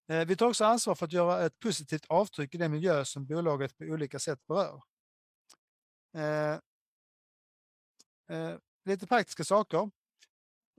[0.09, 3.27] Eh, vi tar också ansvar för att göra ett positivt avtryck i den miljö som
[3.27, 4.83] bolaget på olika sätt berör.
[6.14, 6.59] Eh,
[8.37, 9.90] eh, lite praktiska saker.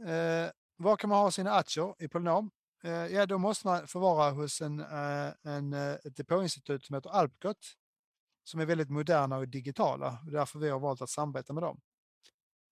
[0.05, 2.51] Eh, var kan man ha sina aktier i Polynom?
[2.83, 7.09] Eh, ja, då måste man förvara hos en, eh, en, eh, ett depåinstitut som heter
[7.09, 7.57] Alpcot
[8.43, 10.19] som är väldigt moderna och digitala.
[10.25, 11.81] Och därför vi har valt att samarbeta med dem.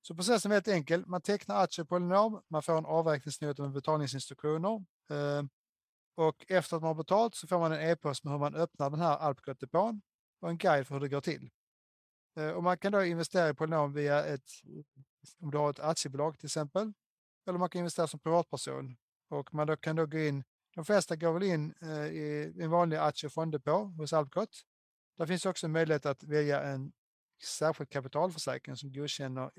[0.01, 1.05] Så processen är väldigt enkel.
[1.05, 4.85] Man tecknar aktier på Polynom, man får en avräkningsnota med betalningsinstruktioner.
[5.09, 5.49] Ehm,
[6.15, 8.89] och efter att man har betalt så får man en e-post med hur man öppnar
[8.89, 10.01] den här Alpcot-depån
[10.41, 11.49] och en guide för hur det går till.
[12.35, 14.51] Ehm, och man kan då investera i Polynom via ett,
[15.39, 16.93] om du har ett aktiebolag till exempel,
[17.47, 18.97] eller man kan investera som privatperson.
[19.29, 20.43] Och man då kan då gå in,
[20.75, 24.49] de flesta går väl in eh, i en vanlig aktie och fonddepå hos Alpcot.
[25.21, 26.91] Där finns också möjlighet att välja en
[27.43, 29.51] särskild kapitalförsäkring som godkänner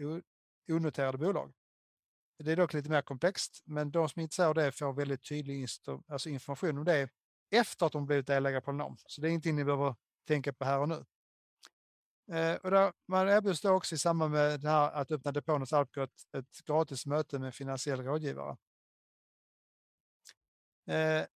[0.68, 1.53] onoterade bolag.
[2.38, 5.29] Det är dock lite mer komplext, men de som är intresserade av det får väldigt
[5.29, 5.66] tydlig
[6.09, 7.11] alltså information om det
[7.51, 8.96] efter att de blivit delägare på NOM.
[9.07, 9.94] Så det är ingenting ni behöver
[10.27, 11.05] tänka på här och nu.
[12.37, 15.61] Eh, och där, man erbjuds då också i samband med det här att öppna depån
[15.61, 18.57] hos Alpcot ett gratis möte med finansiell rådgivare.
[20.87, 21.27] Eh,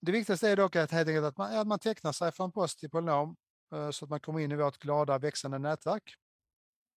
[0.00, 2.52] det viktigaste är dock att, helt enkelt att man, att man tecknar sig för en
[2.52, 3.36] post till Polynom
[3.72, 6.14] Eh, så att man kommer in i vårt glada växande nätverk.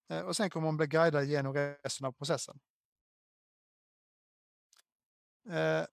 [0.09, 2.59] Eh, och sen kommer man bli guidad genom resten av processen.
[5.49, 5.85] Eh,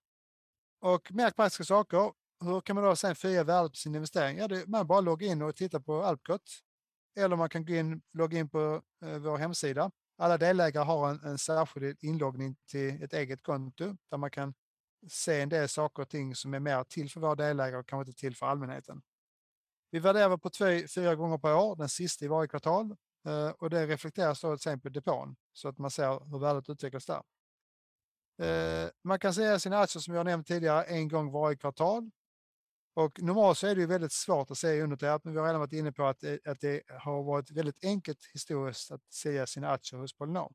[0.79, 2.13] och mer praktiska saker.
[2.39, 4.37] Hur kan man då sen fria värdet på sin investering?
[4.37, 6.41] Ja, det, man bara loggar in och tittar på Alpcot.
[7.15, 9.91] Eller man kan gå in, logga in på vår hemsida.
[10.17, 14.53] Alla delägare har en, en särskild inloggning till ett eget konto där man kan
[15.07, 18.09] se en del saker och ting som är mer till för våra delägare och kanske
[18.09, 19.01] inte till för allmänheten.
[19.93, 22.95] Vi värderar på två, fyra gånger per år, den sista i varje kvartal.
[23.27, 27.05] Eh, och det reflekteras då till exempel depån så att man ser hur värdet utvecklas
[27.05, 27.23] där.
[28.41, 32.11] Eh, man kan säga sina aktier som jag nämnt tidigare en gång varje kvartal.
[32.93, 35.61] Och normalt så är det ju väldigt svårt att se undernoterat, men vi har redan
[35.61, 39.71] varit inne på att det, att det har varit väldigt enkelt historiskt att säga sina
[39.71, 40.53] aktier hos Polynom.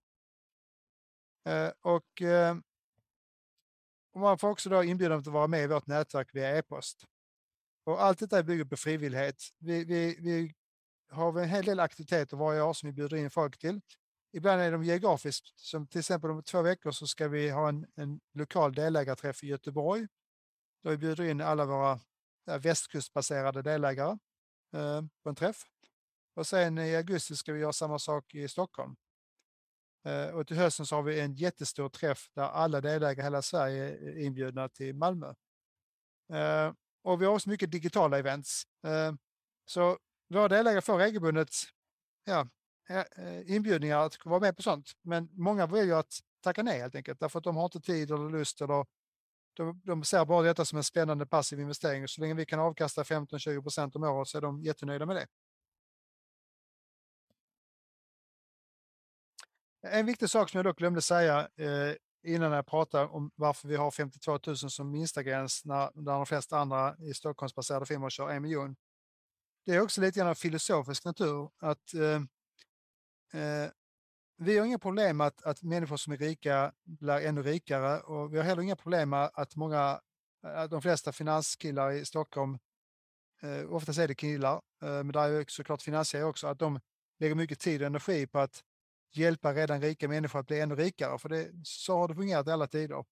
[1.49, 2.23] Eh, och
[4.17, 7.05] man får också då inbjudan att vara med i vårt nätverk via e-post.
[7.89, 9.43] Och allt detta bygger på frivillighet.
[9.59, 10.55] Vi, vi, vi
[11.11, 13.81] har en hel del aktiviteter varje år som vi bjuder in folk till.
[14.33, 17.87] Ibland är de geografiskt, som till exempel om två veckor så ska vi ha en,
[17.95, 20.07] en lokal delägarträff i Göteborg.
[20.83, 22.01] Då vi bjuder in alla våra
[22.61, 24.19] västkustbaserade delägare
[24.75, 25.63] eh, på en träff.
[26.35, 28.97] Och sen i augusti ska vi göra samma sak i Stockholm.
[30.05, 33.43] Eh, och till hösten så har vi en jättestor träff där alla delägare i hela
[33.43, 35.35] Sverige är inbjudna till Malmö.
[36.33, 36.73] Eh,
[37.09, 38.63] och vi har också mycket digitala events.
[38.85, 39.13] Eh,
[39.65, 41.51] så våra delägare får regelbundet
[42.25, 42.49] ja,
[42.89, 44.93] eh, eh, inbjudningar att vara med på sånt.
[45.03, 48.31] Men många väljer att tacka nej helt enkelt därför att de har inte tid eller
[48.31, 48.87] lust eller
[49.55, 52.09] de, de ser bara detta som en spännande passiv investering.
[52.09, 55.27] Så länge vi kan avkasta 15-20 procent om året så är de jättenöjda med det.
[59.83, 63.77] En viktig sak som jag dock glömde säga eh, innan jag pratade om varför vi
[63.77, 68.31] har 52 000 som minsta gräns när, när de flesta andra i Stockholmsbaserade firmor kör
[68.31, 68.77] en miljon.
[69.67, 72.23] Det är också lite grann av filosofisk natur att eh,
[73.41, 73.71] eh,
[74.37, 78.35] vi har inga problem med att, att människor som är rika blir ännu rikare och
[78.35, 80.01] vi har heller inga problem med att många,
[80.43, 82.59] att de flesta finanskillar i Stockholm,
[83.43, 86.81] eh, oftast är det killar, eh, men det är såklart finansiärer också, att de
[87.19, 88.65] lägger mycket tid och energi på att
[89.17, 92.51] hjälpa redan rika människor att bli ännu rikare, för det, så har det fungerat i
[92.51, 93.05] alla tider.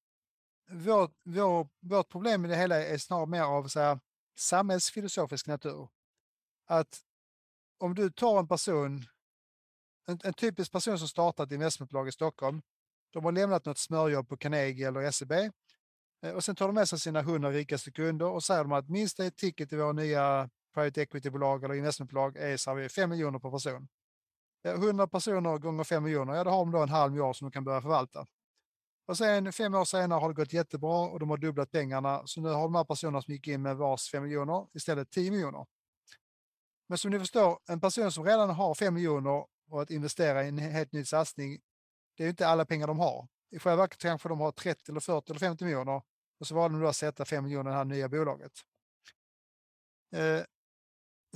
[0.71, 4.01] Vårt, vår, vårt problem med det hela är snarare mer av så här,
[4.37, 5.89] samhällsfilosofisk natur.
[6.67, 7.01] Att
[7.79, 9.05] om du tar en person,
[10.07, 12.63] en, en typisk person som startat ett investmentbolag i Stockholm,
[13.11, 15.33] de har lämnat något smörjobb på Carnegie eller SEB
[16.23, 18.89] eh, och sen tar de med sig sina hundra rikaste kunder och säger de att
[18.89, 23.89] minsta ticket i våra nya private equity-bolag eller investmentbolag är så 5 miljoner per person.
[24.67, 27.49] Eh, 100 personer gånger 5 miljoner, ja då har de då en halv miljard som
[27.49, 28.27] de kan börja förvalta.
[29.07, 32.23] Och sen fem år senare har det gått jättebra och de har dubblat pengarna.
[32.27, 35.31] Så nu har de här personerna som gick in med vars 5 miljoner istället 10
[35.31, 35.67] miljoner.
[36.89, 40.49] Men som ni förstår, en person som redan har 5 miljoner och att investera i
[40.49, 41.61] en helt ny satsning,
[42.17, 43.29] det är inte alla pengar de har.
[43.51, 46.03] I själva verket kanske de har 30 eller 40 eller 50 miljoner
[46.41, 48.53] och så valde de då att sätta 5 miljoner i det här nya bolaget.
[50.13, 50.43] Eh,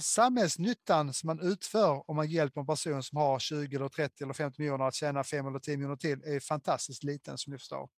[0.00, 4.34] Samhällsnyttan som man utför om man hjälper en person som har 20 eller 30 eller
[4.34, 7.88] 50 miljoner att tjäna 5 eller 10 miljoner till är fantastiskt liten som ni förstår.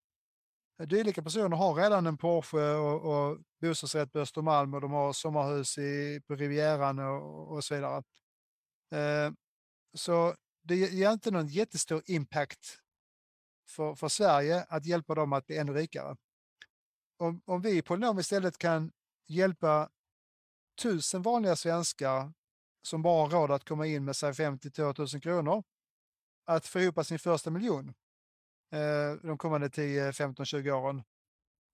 [0.86, 5.78] Dylika personer har redan en Porsche och, och bostadsrätt på Östermalm och de har sommarhus
[5.78, 8.02] i, på Rivieran och, och så vidare.
[8.92, 9.32] Eh,
[9.94, 12.78] så det ger inte någon jättestor impact
[13.68, 16.16] för, för Sverige att hjälpa dem att bli ännu rikare.
[17.16, 18.92] Om, om vi på Polynom istället kan
[19.28, 19.88] hjälpa
[20.82, 22.32] tusen vanliga svenskar
[22.82, 25.62] som bara har råd att komma in med sig 50 000 kronor
[26.44, 27.88] att få ihop sin första miljon
[28.72, 31.02] eh, de kommande 10, 15, 20 åren.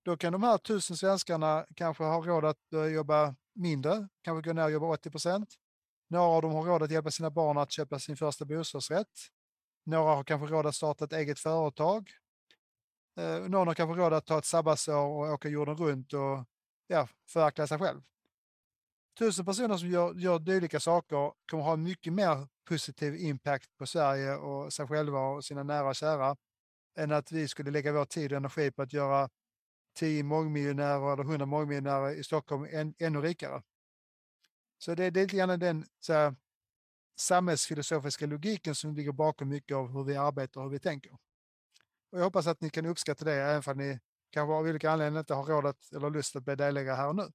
[0.05, 4.55] Då kan de här tusen svenskarna kanske ha råd att eh, jobba mindre, kanske gå
[4.55, 5.55] ner och jobba 80 procent.
[6.11, 9.19] Några av dem har råd att hjälpa sina barn att köpa sin första bostadsrätt.
[9.85, 12.11] Några har kanske råd att starta ett eget företag.
[13.19, 16.45] Eh, någon har kanske råd att ta ett sabbatsår och åka jorden runt och
[16.87, 18.03] ja, förverkliga sig själv.
[19.19, 24.35] Tusen personer som gör, gör dylika saker kommer ha mycket mer positiv impact på Sverige
[24.35, 26.37] och sig själva och sina nära och kära
[26.99, 29.29] än att vi skulle lägga vår tid och energi på att göra
[29.95, 33.63] tio mångmiljonärer eller hundra mångmiljonärer i Stockholm än, ännu rikare.
[34.79, 36.35] Så det, det är lite grann den så här,
[37.17, 41.13] samhällsfilosofiska logiken som ligger bakom mycket av hur vi arbetar och hur vi tänker.
[42.13, 43.99] Och jag hoppas att ni kan uppskatta det, även om ni
[44.31, 47.17] kanske av olika anledningar inte har råd att, eller lust att bli delägare här och
[47.17, 47.33] nu.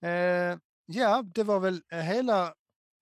[0.00, 2.54] Eh, ja, det var väl eh, hela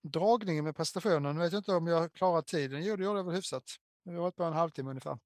[0.02, 1.36] dragningen med prestationen.
[1.36, 2.84] Jag vet inte om jag klarar tiden.
[2.84, 3.64] Jo, det gjorde jag väl hyfsat.
[4.02, 5.18] Vi har varit på en halvtimme ungefär.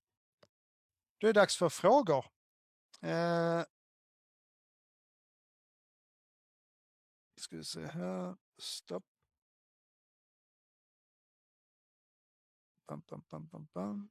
[1.19, 2.27] Då är det dags för frågor.
[3.01, 3.65] Eh,
[7.37, 8.37] ska vi se här.
[8.59, 9.05] Stopp.
[12.89, 14.11] Bam, bam, bam, bam, bam.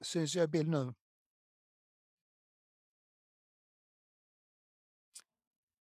[0.00, 0.94] Syns jag i bild nu?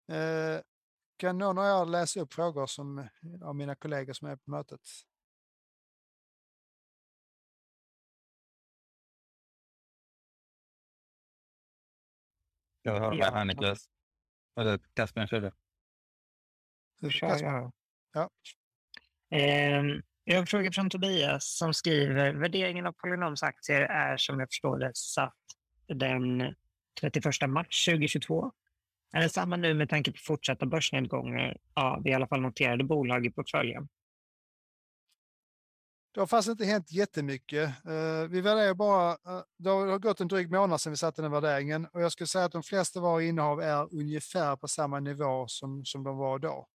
[0.09, 0.61] Eh,
[1.17, 3.09] kan någon av er läsa upp frågor som,
[3.43, 4.81] av mina kollegor som är på mötet?
[12.83, 13.89] Jag hör med här Niklas.
[14.57, 15.51] Eller Caspian, kör du.
[17.11, 17.73] Kör
[18.13, 18.31] Ja.
[19.31, 19.83] Eh,
[20.25, 24.49] jag har en fråga från Tobias som skriver värderingen av Polynoms aktier är som jag
[24.49, 25.35] förstår det satt
[25.87, 26.55] den
[27.01, 28.53] 31 mars 2022.
[29.13, 33.27] Är det samma nu med tanke på fortsatta börsnedgångar av i alla fall noterade bolag
[33.27, 33.89] i portföljen?
[36.15, 37.69] Det har faktiskt inte hänt jättemycket.
[37.87, 41.31] Eh, vi värderar bara, eh, det har gått en dryg månad sedan vi satte den
[41.31, 45.01] värderingen och jag skulle säga att de flesta av våra innehav är ungefär på samma
[45.01, 46.69] nivå som, som de var då.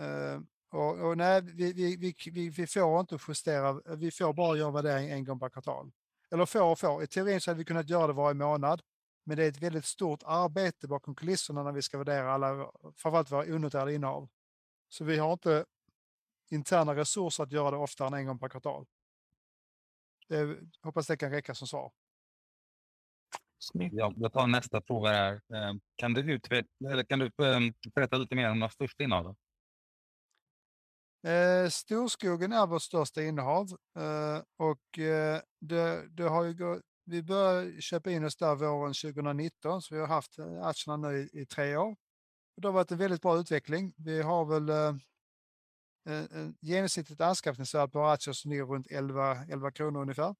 [0.00, 0.40] Eh,
[0.70, 1.96] och, och, nej, vi, vi,
[2.30, 5.90] vi, vi, får inte justera, vi får bara göra värdering en gång per kvartal.
[6.30, 8.82] Eller får och får, i teorin så hade vi kunnat göra det varje månad,
[9.28, 13.32] men det är ett väldigt stort arbete bakom kulisserna när vi ska värdera alla, framförallt
[13.32, 14.28] våra onoterade innehav.
[14.88, 15.64] Så vi har inte
[16.50, 18.86] interna resurser att göra det oftare än en gång per kvartal.
[20.28, 21.92] Det, hoppas det kan räcka som svar.
[23.72, 25.34] Ja, jag tar nästa fråga här.
[25.34, 29.36] Eh, kan du, utveckla, eller kan du ehm, berätta lite mer om de största innehaven?
[31.26, 33.66] Eh, Storskogen är vårt största innehav
[33.98, 38.94] eh, och eh, det, det, har ju gått, vi började köpa in oss där våren
[38.94, 41.96] 2019 så vi har haft eh, aktierna nu i, i tre år.
[42.56, 43.94] Det har varit en väldigt bra utveckling.
[43.96, 44.94] Vi har väl eh,
[46.60, 50.34] genomsnittligt anskaffningsvärde på aktier som ligger runt 11, 11 kronor ungefär.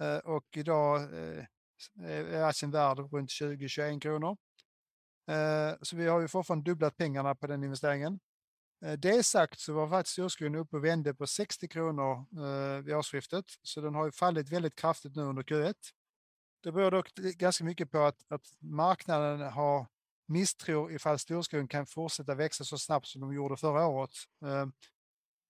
[0.00, 1.44] Eh, och idag eh,
[2.00, 4.36] är aktien värd runt 20-21 kronor.
[5.30, 8.20] Eh, så vi har ju fortfarande dubblat pengarna på den investeringen.
[8.82, 12.94] Eh, det sagt så var faktiskt storskogen uppe och vände på 60 kronor eh, vid
[12.94, 15.74] årsskiftet, så den har ju fallit väldigt kraftigt nu under Q1.
[16.62, 19.86] Det beror dock ganska mycket på att, att marknaden har
[20.26, 24.10] misstror ifall storskogen kan fortsätta växa så snabbt som de gjorde förra året.
[24.44, 24.72] Ehm,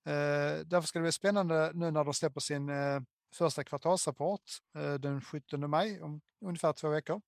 [0.06, 2.70] eh, därför ska det bli spännande nu när de släpper sin
[3.34, 4.42] första kvartalsrapport
[5.00, 7.20] den 17 maj, om ungefär två veckor.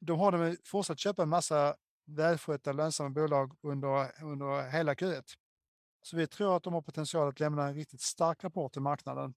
[0.00, 1.76] De har de fortsatt köpa en massa
[2.10, 5.24] välskötta lönsamma bolag under, under hela Q1.
[6.02, 9.34] Så vi tror att de har potential att lämna en riktigt stark rapport till marknaden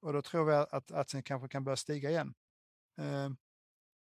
[0.00, 2.34] och då tror vi att aktien kanske kan börja stiga igen.
[2.96, 3.36] Ehm,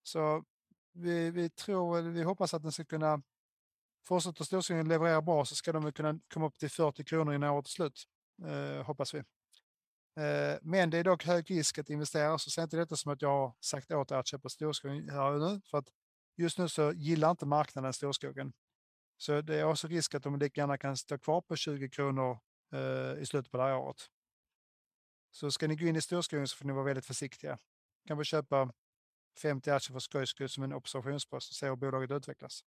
[0.03, 0.45] så
[0.93, 3.23] vi, vi tror, vi hoppas att den ska kunna
[4.07, 7.73] fortsätta storskogen leverera bra så ska de kunna komma upp till 40 kronor innan årets
[7.73, 8.05] slut.
[8.47, 9.19] Ehm, hoppas vi.
[10.17, 13.23] Ehm, men det är dock hög risk att investera, så se inte detta som att
[13.23, 15.61] jag har sagt åt er att köpa storskogen här och nu.
[15.71, 15.89] För att
[16.37, 18.53] just nu så gillar inte marknaden storskogen.
[19.17, 22.39] Så det är också risk att de lika gärna kan stå kvar på 20 kronor
[22.73, 24.11] eh, i slutet på det här året.
[25.31, 27.59] Så ska ni gå in i storskogen så får ni vara väldigt försiktiga.
[28.07, 28.73] Kan vi köpa
[29.43, 32.65] 50 aktier för skojs skull som en observationspost och se hur bolaget utvecklas.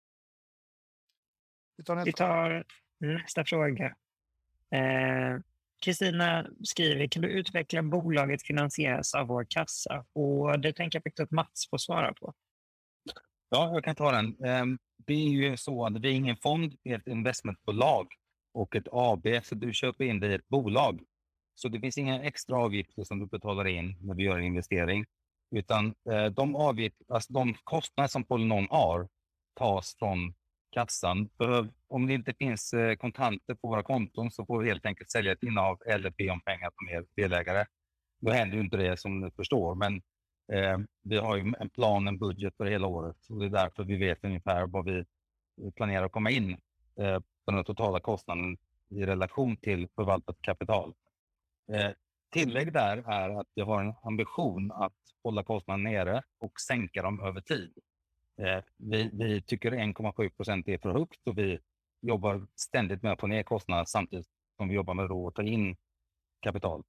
[1.78, 2.66] Vi tar nästa, Vi tar
[3.00, 3.86] nästa fråga.
[4.72, 5.40] Eh,
[5.86, 10.06] Kristina skriver, kan du utveckla bolaget finansieras av vår kassa?
[10.14, 12.34] Och det tänker jag faktiskt att Mats får svara på.
[13.56, 14.46] Ja, jag kan ta den.
[14.46, 18.08] Ehm, det är ju så att vi är ingen fond, vi är ett investmentbolag
[18.54, 21.02] och ett AB, så du köper in dig i ett bolag.
[21.54, 25.06] Så det finns inga extra avgifter som du betalar in när vi gör en investering,
[25.56, 29.08] utan eh, de, avgifter, alltså de kostnader som Polynon har
[29.60, 30.34] tas från
[30.72, 31.30] kassan.
[31.38, 35.12] För om det inte finns eh, kontanter på våra konton så får vi helt enkelt
[35.12, 37.66] sälja ett innehav eller be om pengar från er delägare.
[38.22, 40.02] Då händer ju inte det som ni förstår, men
[40.54, 43.84] eh, vi har ju en plan, en budget för hela året och det är därför
[43.84, 46.52] vi vet ungefär vad vi eh, planerar att komma in
[47.00, 48.58] eh, på den totala kostnaden
[48.90, 50.94] i relation till förvaltat kapital.
[51.74, 51.92] Eh,
[52.34, 54.94] tillägg där är att vi har en ambition att
[55.24, 57.74] hålla kostnaden nere och sänka dem över tid.
[58.42, 61.60] Eh, vi, vi tycker 1,7 procent är för högt och vi
[62.02, 64.28] jobbar ständigt med att få ner kostnaderna samtidigt
[64.58, 65.78] som vi jobbar med att ta in
[66.42, 66.84] kapital.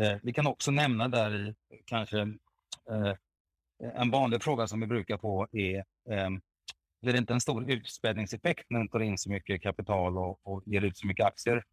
[0.00, 1.54] Eh, vi kan också nämna där i
[1.84, 2.34] kanske
[2.90, 3.14] Eh,
[3.94, 6.40] en vanlig fråga som vi brukar få är ehm,
[7.02, 10.62] blir det inte en stor utspädningseffekt när man tar in så mycket kapital och, och
[10.66, 11.64] ger ut så mycket aktier?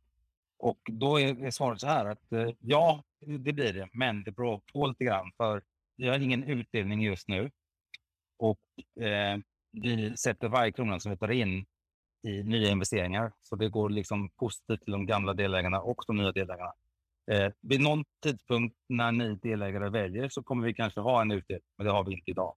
[0.60, 4.32] Och då är, är svaret så här att eh, ja, det blir det, men det
[4.32, 5.62] beror på lite grann för
[5.98, 7.52] vi har ingen utdelning just nu
[8.38, 8.60] och
[9.04, 9.38] eh,
[9.72, 11.66] vi sätter varje krona som vi tar in
[12.28, 13.32] i nya investeringar.
[13.42, 16.74] Så det går liksom positivt till de gamla delägarna och de nya delägarna.
[17.32, 21.68] Eh, vid någon tidpunkt när ni delägare väljer så kommer vi kanske ha en utdelning,
[21.78, 22.56] men det har vi inte idag.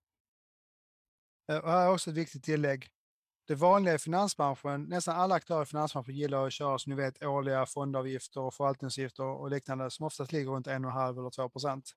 [1.52, 2.88] Eh, och här är också ett viktigt tillägg.
[3.48, 7.22] Det vanliga i finansbranschen, nästan alla aktörer i finansbranschen gillar att köra som ni vet
[7.22, 11.90] årliga fondavgifter och förvaltningsavgifter och liknande som oftast ligger runt 1,5 eller 2 procent.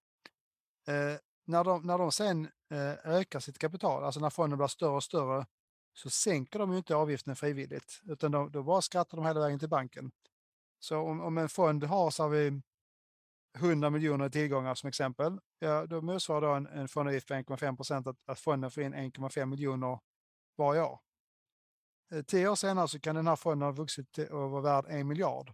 [0.88, 4.96] Eh, när de, när de sen eh, ökar sitt kapital, alltså när fonden blir större
[4.96, 5.46] och större,
[5.94, 9.60] så sänker de ju inte avgiften frivilligt, utan då, då bara skrattar de hela vägen
[9.60, 10.12] till banken.
[10.80, 12.62] Så om, om en fond har så har vi
[13.58, 17.76] 100 miljoner i tillgångar som exempel, ja, då motsvarar då en, en fondavgift på 1,5
[17.76, 20.00] procent att, att fonden får in 1,5 miljoner
[20.58, 21.00] varje år.
[22.14, 25.08] Eh, tio år senare så kan den här fonden ha vuxit och vara värd en
[25.08, 25.54] miljard.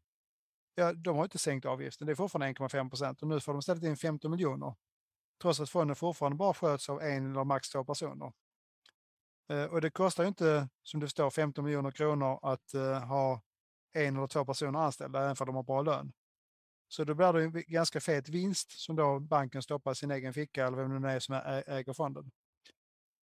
[0.75, 3.59] Ja, de har inte sänkt avgiften, det är fortfarande 1,5 procent och nu får de
[3.59, 4.75] istället in 15 miljoner
[5.41, 8.33] trots att fonden fortfarande bara sköts av en eller max två personer.
[9.49, 13.41] Eh, och det kostar ju inte, som det står, 15 miljoner kronor att eh, ha
[13.95, 16.13] en eller två personer anställda, även för de har bra lön.
[16.87, 20.33] Så då blir det en ganska fet vinst som då banken stoppar i sin egen
[20.33, 21.35] ficka eller vem det nu är som
[21.67, 22.31] äger fonden.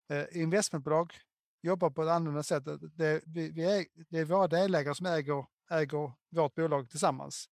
[0.09, 1.15] Eh, investmentbolag
[1.63, 2.65] jobbar på ett annorlunda sätt.
[2.81, 7.49] Det, vi, vi är, det är våra delägare som äger, äger vårt bolag tillsammans.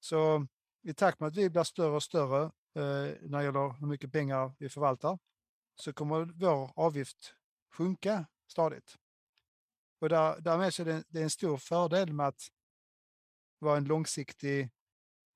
[0.00, 0.46] Så
[0.82, 4.12] i takt med att vi blir större och större Eh, när det gäller hur mycket
[4.12, 5.18] pengar vi förvaltar
[5.74, 7.34] så kommer vår avgift
[7.72, 8.96] sjunka stadigt.
[9.98, 12.42] Och där, därmed så är det, det är en stor fördel med att
[13.58, 14.70] vara en långsiktig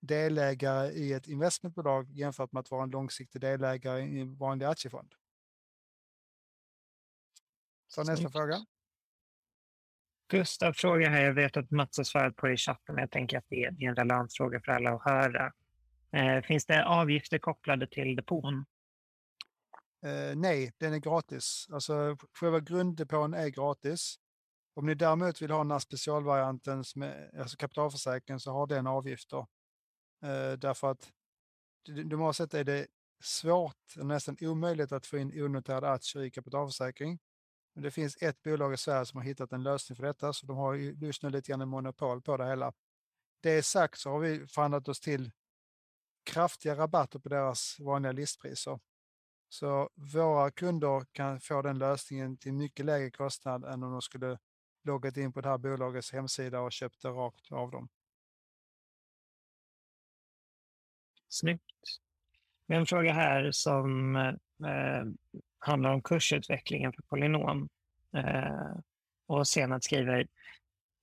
[0.01, 5.15] delägare i ett investmentbolag jämfört med att vara en långsiktig delägare i en vanlig aktiefond.
[7.89, 8.67] Så nästa fråga.
[10.29, 13.11] Gustav frågar här, jag vet att Mats har svarat på det i chatten, men jag
[13.11, 15.53] tänker att det är en relevant fråga för alla att höra.
[16.13, 18.65] Eh, finns det avgifter kopplade till depån?
[20.05, 21.67] Eh, nej, den är gratis.
[21.73, 24.19] Alltså själva grunddepån är gratis.
[24.75, 26.85] Om ni däremot vill ha den här specialvarianten,
[27.39, 29.47] alltså kapitalförsäkringen, så har den avgifter.
[30.23, 31.13] Eh, därför att
[31.89, 32.87] normalt sett är det
[33.23, 37.19] svårt, nästan omöjligt att få in onoterade aktier i kapitalförsäkring.
[37.75, 40.47] Men det finns ett bolag i Sverige som har hittat en lösning för detta, så
[40.47, 42.73] de har just nu lite grann en monopol på det hela.
[43.41, 45.31] Det sagt så har vi förhandlat oss till
[46.25, 48.81] kraftiga rabatter på deras vanliga listpriser.
[49.49, 54.39] Så våra kunder kan få den lösningen till mycket lägre kostnad än om de skulle
[54.85, 57.89] loggat in på det här bolagets hemsida och köpt det rakt av dem.
[61.29, 61.63] Snyggt.
[62.67, 65.05] Vi har en fråga här som eh,
[65.59, 67.69] handlar om kursutvecklingen för Polynom.
[68.17, 68.77] Eh,
[69.27, 70.27] och senat skriver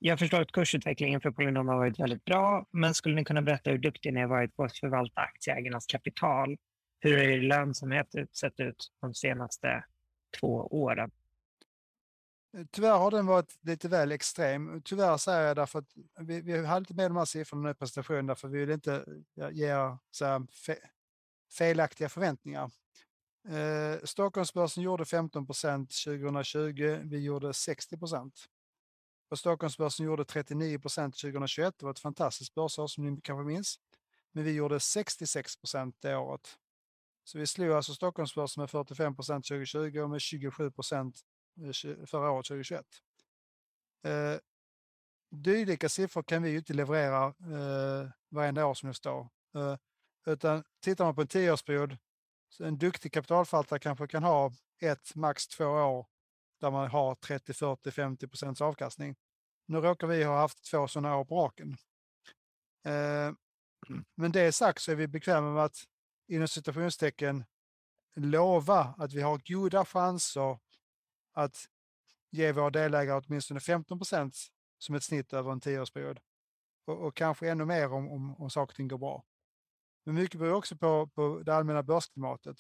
[0.02, 3.70] jag förstår att kursutvecklingen för Polynom har varit väldigt bra, men skulle ni kunna berätta
[3.72, 6.58] hur duktig ni har varit på att förvalta aktieägarnas kapital?
[7.00, 9.84] Hur har er lönsamhet sett ut de senaste
[10.40, 11.12] två åren?
[12.54, 14.82] Eh, tyvärr har den varit lite väl extrem.
[14.82, 15.90] Tyvärr säger jag därför att
[16.20, 19.06] vi, vi hade inte med de här siffrorna i presentationen därför vi vill inte
[19.52, 19.74] ge
[20.12, 20.78] så här, fe,
[21.52, 22.72] felaktiga förväntningar.
[23.48, 27.00] Eh, Stockholmsbörsen gjorde 15 procent 2020.
[27.04, 28.46] Vi gjorde 60 procent.
[29.30, 31.76] Och Stockholmsbörsen gjorde 39 procent 2021.
[31.78, 33.80] Det var ett fantastiskt börsår som ni kanske minns.
[34.32, 36.58] Men vi gjorde 66 procent det året.
[37.24, 41.22] Så vi slog alltså Stockholmsbörsen med 45 procent 2020 och med 27 procent
[41.62, 42.86] Eh, förra året 2021.
[44.04, 44.38] Eh,
[45.32, 49.30] dylika siffror kan vi ju inte leverera eh, varenda år som det står.
[49.56, 49.78] Eh,
[50.26, 51.98] utan tittar man på en tioårsperiod,
[52.50, 54.52] så en duktig kapitalförvaltare kanske kan ha
[54.82, 56.08] ett, max två år
[56.60, 59.16] där man har 30, 40, 50 procents avkastning.
[59.66, 61.78] Nu råkar vi ha haft två sådana år på raken.
[62.86, 63.32] Eh,
[64.16, 65.78] men det sagt så är vi bekväma med att
[66.28, 67.46] inom citationstecken
[68.16, 70.60] lova att vi har goda chanser
[71.44, 71.66] att
[72.32, 74.38] ge våra delägare åtminstone 15 procent
[74.78, 76.20] som ett snitt över en tioårsperiod.
[76.86, 79.24] Och, och kanske ännu mer om, om, om saker och ting går bra.
[80.06, 82.58] Men mycket beror också på, på det allmänna börsklimatet.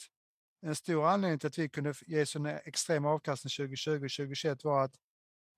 [0.61, 4.83] En stor anledning till att vi kunde ge sån extrem avkastning 2020 och 2021 var
[4.83, 4.95] att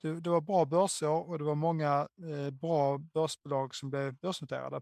[0.02, 4.82] det, det var bra börsår och det var många eh, bra börsbolag som blev börsnoterade.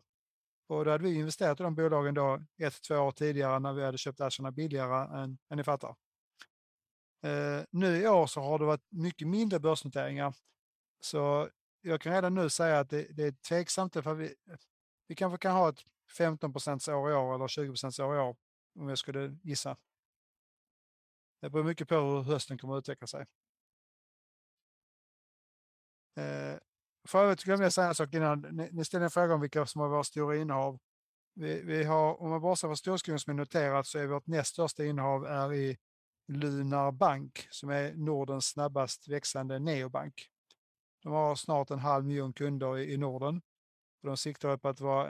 [0.68, 3.84] Och då hade vi investerat i de bolagen då ett, två år tidigare när vi
[3.84, 5.96] hade köpt aktierna billigare än, än ni fattar.
[7.22, 10.34] Eh, nu i år så har det varit mycket mindre börsnoteringar.
[11.00, 11.50] Så
[11.82, 13.94] jag kan redan nu säga att det, det är tveksamt.
[13.94, 14.36] För vi,
[15.08, 15.84] vi kanske kan ha ett
[16.18, 16.54] 15
[16.88, 18.36] år i år eller 20 år i år
[18.76, 19.78] om jag skulle gissa.
[21.42, 23.26] Det beror mycket på hur hösten kommer att utveckla sig.
[26.18, 26.58] Eh,
[27.08, 28.42] för övrigt glömde jag säga en sak innan.
[28.42, 30.80] Ni, ni ställde en fråga om vilka som har våra stora innehav.
[31.34, 34.28] Vi, vi har, om man bara ser på storskogen som är noterat så är vårt
[34.28, 35.78] näst största innehav är i
[36.30, 40.30] Lunar Bank som är Nordens snabbast växande neobank.
[41.04, 43.00] De har snart en halv miljon kunder i, Norden.
[43.00, 43.42] Norden.
[44.02, 45.08] De siktar på att vara,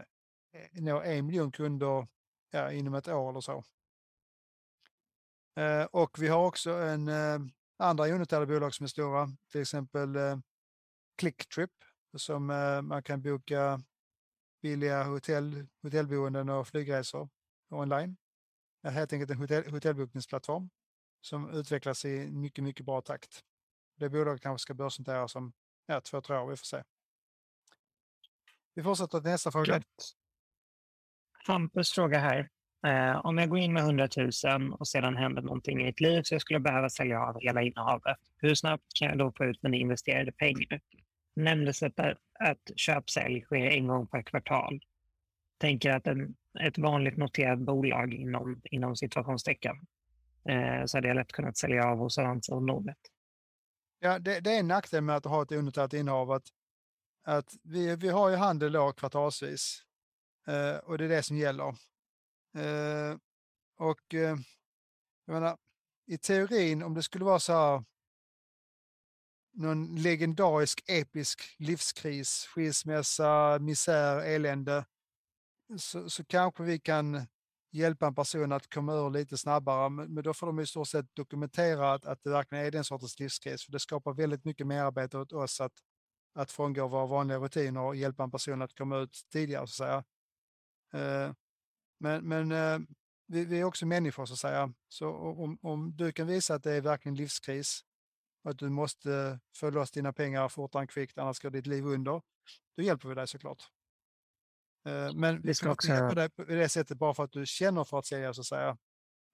[0.54, 2.08] eh, nå en miljon kunder
[2.52, 3.64] ja, inom ett år eller så.
[5.56, 7.40] Eh, och vi har också en eh,
[7.78, 10.38] andra onoterade bolag som är stora, till exempel eh,
[11.18, 11.72] Clicktrip
[12.18, 13.82] som eh, man kan boka
[14.62, 17.30] billiga hotell, hotellboenden och flygresor
[17.70, 18.18] online.
[18.82, 20.70] Det är helt enkelt en hotell, hotellbokningsplattform
[21.22, 23.44] som utvecklas i mycket, mycket bra takt.
[23.96, 25.54] Det bolaget kanske ska börsnoteras om
[25.86, 26.84] ja, två, tre år, vi får se.
[28.76, 29.82] Vi fortsätter till nästa fråga.
[31.48, 32.50] Hampus fråga här.
[32.88, 36.22] Eh, om jag går in med 100 000 och sedan händer någonting i mitt liv
[36.24, 38.18] så jag skulle behöva sälja av hela innehavet.
[38.38, 40.82] Hur snabbt kan jag då få ut mina investerade pengar?
[41.36, 42.00] Nämndes att,
[42.40, 44.80] att köp-sälj sker en gång per kvartal.
[45.58, 49.76] Tänker att en, ett vanligt noterat bolag inom, inom situationstecken
[50.46, 52.98] Eh, så hade jag lätt kunnat sälja av hos Avanza och Nordnet.
[54.00, 56.32] Ja, det, det, är en nackdel med att ha ett onoterat innehav.
[56.32, 56.48] Att,
[57.24, 59.84] att vi, vi har ju handel då kvartalsvis
[60.48, 61.68] eh, och det är det som gäller.
[62.58, 63.18] Eh,
[63.78, 64.38] och eh,
[65.26, 65.58] jag menar,
[66.06, 67.84] i teorin om det skulle vara så här
[69.52, 74.86] någon legendarisk episk livskris, skilsmässa, misär, elände,
[75.78, 77.28] så, så kanske vi kan
[77.72, 79.90] hjälpa en person att komma ur lite snabbare.
[79.90, 83.20] Men, då får de i stort sett dokumentera att, att det verkligen är den sortens
[83.20, 83.66] livskris.
[83.66, 85.74] För det skapar väldigt mycket merarbete åt oss att,
[86.34, 89.68] att frångå våra vanliga rutiner och hjälpa en person att komma ut tidigare.
[89.68, 90.04] Så att säga.
[90.94, 91.34] Eh,
[92.00, 92.80] men men eh,
[93.28, 94.74] vi, vi, är också människor så att säga.
[94.88, 97.82] Så om, om du kan visa att det är verkligen livskris
[98.44, 101.86] och att du måste få loss dina pengar fortare än kvickt, annars går ditt liv
[101.86, 102.22] under.
[102.78, 103.64] Då hjälper vi dig såklart.
[104.86, 107.84] Eh, men vi ska också hjälpa dig på det sättet bara för att du känner
[107.84, 108.78] för att sälja så att säga.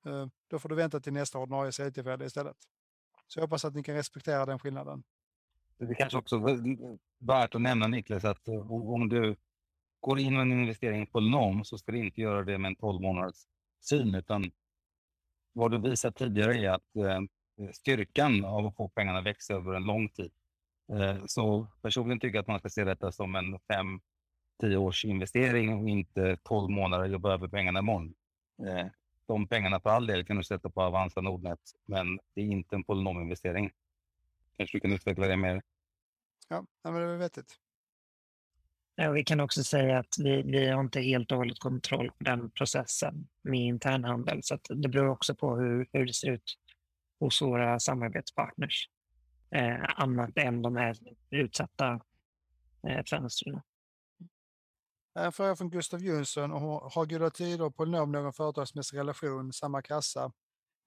[0.06, 2.58] Eh, då får du vänta till nästa ordinarie säljtillfälle istället.
[3.28, 5.04] Så jag hoppas att ni kan respektera den skillnaden.
[5.78, 6.38] Det är kanske också
[7.20, 9.36] värt att nämna Niklas att eh, om du
[10.00, 12.76] går in med en investering på LOM så ska du inte göra det med en
[12.76, 13.36] 12 månaders
[13.82, 14.52] syn utan
[15.54, 16.84] vad du visat tidigare är att
[17.74, 20.32] styrkan av att få pengarna växa över en lång tid.
[21.26, 24.00] Så personligen tycker jag att man ska se detta som en fem
[24.62, 28.14] tio års investering och inte 12 månader jobba över pengarna imorgon.
[28.68, 28.88] Eh,
[29.28, 32.76] de pengarna för all del kan du sätta på Avanza Nordnet, men det är inte
[32.76, 33.72] en polynominvestering.
[34.58, 35.62] Kanske du kan utveckla det mer?
[36.50, 37.60] Ja, men det är vettigt.
[38.96, 42.24] Ja, vi kan också säga att vi, vi har inte helt och hållet kontroll på
[42.24, 44.40] den processen med internhandel.
[44.44, 46.58] Så det beror också på hur, hur det ser ut
[47.20, 48.90] hos våra samarbetspartners.
[49.52, 50.98] Eh, annat än de här
[51.30, 52.00] utsatta
[52.88, 53.62] eh, fönstren.
[55.16, 56.52] Eh, en fråga från Gustav Jönsson.
[56.52, 60.32] Har Goda Tider och Polynom någon företagsmässig relation, samma kassa?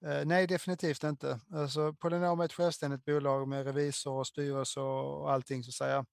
[0.04, 1.40] Eh, nej, definitivt inte.
[1.52, 6.06] Alltså, Polynom är ett självständigt bolag med revisor och styrelse och allting så att säga.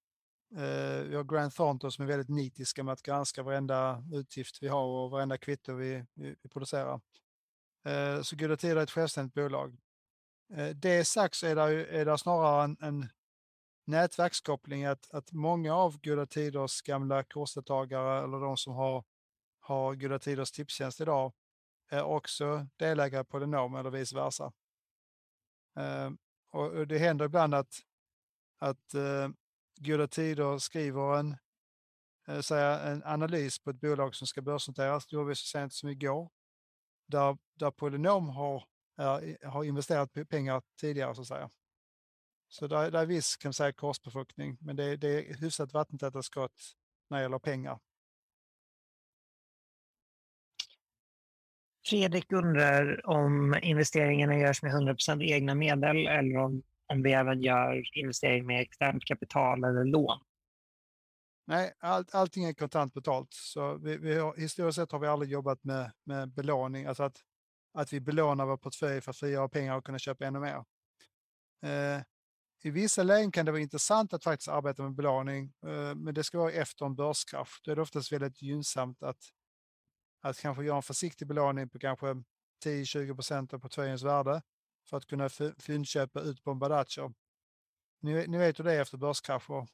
[0.56, 4.68] Eh, vi har Grant Thornton som är väldigt nitiska med att granska varenda utgift vi
[4.68, 7.02] har och varenda kvitto vi, vi, vi producerar.
[8.24, 9.78] Så Goda Tider är ett självständigt bolag.
[10.76, 13.10] Det sagt så är det, är det snarare en, en
[13.88, 19.04] nätverkskoppling att, att många av Goda Tiders gamla kursdeltagare eller de som har,
[19.60, 21.34] har Goda Tiders tipstjänst idag
[21.90, 24.54] är också delägare på Polynom eller vice versa.
[25.80, 26.12] Eh,
[26.52, 27.74] och det händer ibland att,
[28.60, 29.30] att eh,
[29.80, 31.38] Goda Tider skriver en,
[32.28, 35.08] eh, säga, en analys på ett bolag som ska börsnoteras.
[35.08, 36.30] Det gjorde vi så sent som igår.
[37.08, 38.64] Där, där Polynom har,
[38.98, 41.50] är, har investerat pengar tidigare så att säga.
[42.56, 46.76] Så där, där är viss kan säga, korsbefruktning, men det, det är hyfsat vattentäta skott
[47.10, 47.80] när det gäller pengar.
[51.90, 57.98] Fredrik undrar om investeringarna görs med 100% egna medel eller om, om vi även gör
[57.98, 60.20] investering med externt kapital eller lån.
[61.48, 63.34] Nej, all, allting är kontant betalt.
[63.34, 67.18] Så vi, vi har, historiskt sett har vi aldrig jobbat med, med belåning, alltså att,
[67.74, 70.64] att vi belånar vår portfölj för att frigöra pengar och kunna köpa ännu mer.
[71.64, 72.02] Eh,
[72.66, 76.24] i vissa lägen kan det vara intressant att faktiskt arbeta med belåning, eh, men det
[76.24, 77.62] ska vara efter en börskrasch.
[77.64, 79.32] Då är det oftast väldigt gynnsamt att
[80.22, 82.24] att kanske göra en försiktig belåning på kanske
[82.64, 84.42] 10-20 procent av portföljens värde
[84.90, 87.14] för att kunna fyndköpa ut på en Badacho.
[88.02, 89.68] Ni, ni vet hur det är efter börskrascher.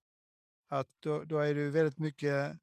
[0.67, 2.57] Att då, då är det väldigt mycket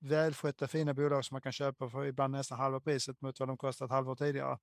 [0.00, 3.56] välskötta fina bolag som man kan köpa för ibland nästan halva priset mot vad de
[3.56, 4.58] kostat halvår tidigare.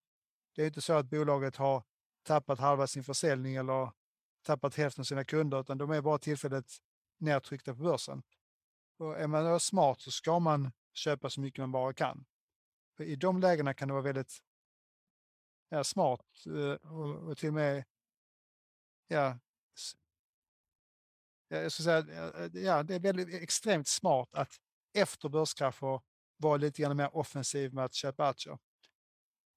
[0.55, 1.83] Det är inte så att bolaget har
[2.23, 3.91] tappat halva sin försäljning eller
[4.43, 6.77] tappat hälften av sina kunder, utan de är bara tillfälligt
[7.17, 8.23] nedtryckta på börsen.
[8.97, 12.25] Och är man då smart så ska man köpa så mycket man bara kan.
[12.97, 14.39] För I de lägena kan det vara väldigt
[15.69, 17.83] ja, smart eh, och, till och med
[19.07, 19.39] ja,
[21.47, 22.05] jag ska säga,
[22.53, 24.59] ja, det är väldigt extremt smart att
[24.93, 26.01] efter börskrascher
[26.37, 28.57] vara lite grann mer offensiv med att köpa aktier.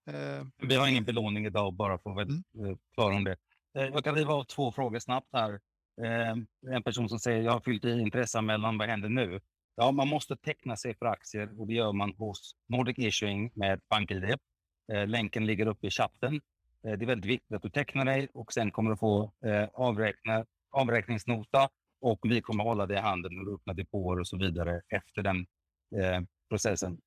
[0.06, 2.70] Eh, Vi har ingen belåning idag bara för att vara mm.
[2.70, 3.36] Eh, klara om det.
[3.78, 5.60] Eh, jag kan riva av två frågor snabbt här.
[6.04, 9.40] Ehm, en person som säger jag har fyllt i intresseanmälan, vad händer nu?
[9.76, 13.80] Ja, man måste teckna sig för aktier och det gör man hos Nordic Issuing med
[13.90, 14.24] BankID.
[14.92, 16.34] Eh, länken ligger uppe i chatten.
[16.86, 19.32] Eh, det är väldigt viktigt att du tecknar dig och sen kommer du få
[19.72, 21.68] avräkna, avräkningsnota
[22.00, 25.22] och vi kommer hålla dig i handen när du öppnar depåer och så vidare efter
[25.22, 25.46] den
[26.48, 26.98] processen.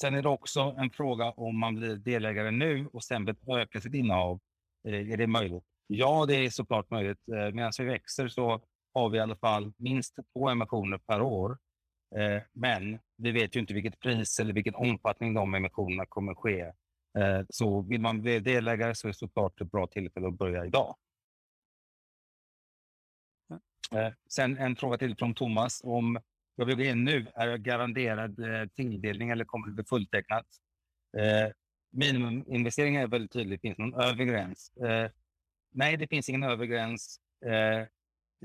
[0.00, 3.80] Sen är det också en fråga om man blir delägare nu och sen vill öka
[3.80, 4.40] sitt innehav.
[4.88, 5.64] Eh, är det möjligt?
[5.86, 7.28] Ja, det är såklart möjligt.
[7.28, 8.60] Eh, medan vi växer så
[8.94, 11.58] har vi i alla fall minst två emissioner per år.
[12.16, 16.72] Eh, men vi vet ju inte vilket pris eller vilken omfattning de emissionerna kommer ske.
[17.48, 20.96] Så vill man bli delägare så är det såklart ett bra tillfälle att börja idag.
[24.28, 25.80] Sen en fråga till från Thomas.
[25.84, 26.18] Om
[26.56, 28.40] jag vill gå in nu, är jag garanterad
[28.74, 30.46] tilldelning eller kommer det bli fulltecknat?
[31.94, 33.60] Minimuminvesteringar är väldigt tydligt.
[33.60, 34.72] Finns någon övre gräns?
[34.76, 35.10] Eh,
[35.72, 37.20] nej, det finns ingen övre gräns.
[37.46, 37.86] Eh,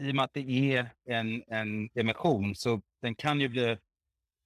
[0.05, 3.77] i och med att det är en, en emission så den kan ju bli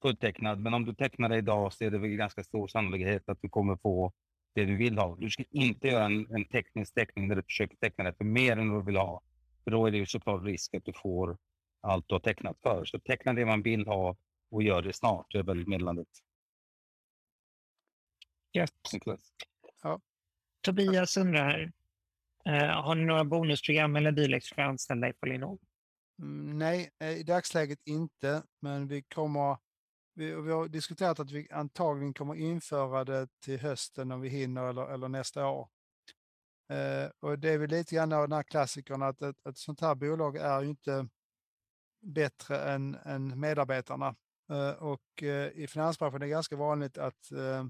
[0.02, 0.60] fulltecknad.
[0.60, 3.50] Men om du tecknar det idag så är det väl ganska stor sannolikhet att du
[3.50, 4.14] kommer få
[4.56, 5.16] det du vill ha.
[5.16, 8.58] Du ska inte göra en, en teknisk teckning där du försöker teckna det för mer
[8.58, 9.22] än vad du vill ha.
[9.64, 11.38] För då är det ju såklart risk att du får
[11.82, 12.86] allt du har tecknat för.
[12.86, 14.16] Så teckna det man vill ha
[14.52, 15.26] och gör det snart.
[15.32, 16.08] Det är väl meddelandet.
[18.54, 18.70] Yes.
[19.84, 20.02] Ja.
[20.62, 21.72] Tobias undrar här.
[22.46, 25.60] Eh, har ni några bonusprogram eller dylikt för anställda i Polynom?
[26.20, 29.58] Mm, nej, eh, i dagsläget inte, men vi kommer
[30.16, 34.70] vi, vi, har diskuterat att vi antagligen kommer införa det till hösten om vi hinner
[34.70, 35.70] eller, eller nästa år.
[36.70, 39.82] Eh, och det är väl lite grann av den här klassikern att ett, ett sånt
[39.82, 41.08] här bolag är ju inte
[42.02, 44.16] bättre än, än medarbetarna.
[44.52, 47.66] Eh, och eh, i finansbranschen är det ganska vanligt att, eh,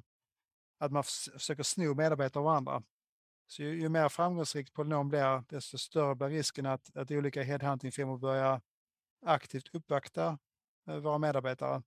[0.78, 2.84] att man försöker sno medarbetare av varandra.
[3.48, 8.18] Så ju, ju mer framgångsrikt Polynom blir, desto större blir risken att, att olika headhuntingfirmor
[8.18, 8.62] börjar
[9.26, 10.38] aktivt uppvakta
[10.88, 11.84] eh, våra medarbetare.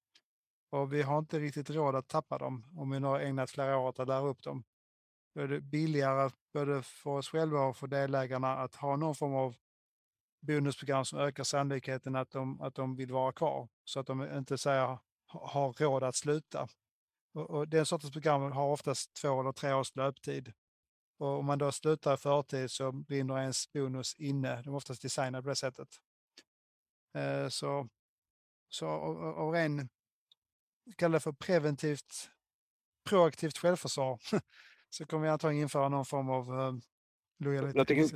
[0.71, 3.79] Och vi har inte riktigt råd att tappa dem om vi nu har ägnat flera
[3.79, 4.65] år åt att lära upp dem.
[5.35, 9.35] Då är det billigare både för oss själva och för delägarna att ha någon form
[9.35, 9.57] av
[10.41, 13.69] bonusprogram som ökar sannolikheten att de, att de vill vara kvar.
[13.85, 16.69] Så att de inte säger har råd att sluta.
[17.37, 20.53] Och, och den sortens program har oftast två eller tre års löptid.
[21.19, 24.63] Och om man då slutar i förtid så brinner ens bonus inne.
[24.63, 25.89] De är oftast designade på det sättet.
[27.15, 27.89] Eh, så,
[28.69, 28.87] så
[29.37, 29.89] av ren,
[30.97, 32.31] kallar det för preventivt,
[33.09, 34.21] proaktivt självförsvar,
[34.91, 36.73] så kommer vi antagligen införa någon form av eh,
[37.39, 38.13] lojalitet.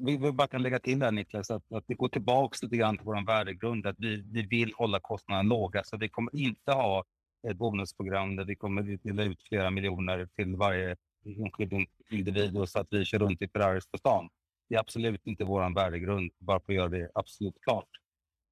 [0.00, 3.04] Vi bara kan lägga till där Niklas, att, att det går tillbaka lite grann till
[3.04, 5.84] vår värdegrund, att vi, vi vill hålla kostnaderna låga.
[5.84, 7.04] Så vi kommer inte ha
[7.48, 12.86] ett bonusprogram där vi kommer dela ut flera miljoner till varje enskild individ så att
[12.90, 14.28] vi kör runt i Ferraris på stan.
[14.68, 17.88] Det är absolut inte vår värdegrund, bara för att göra det absolut klart.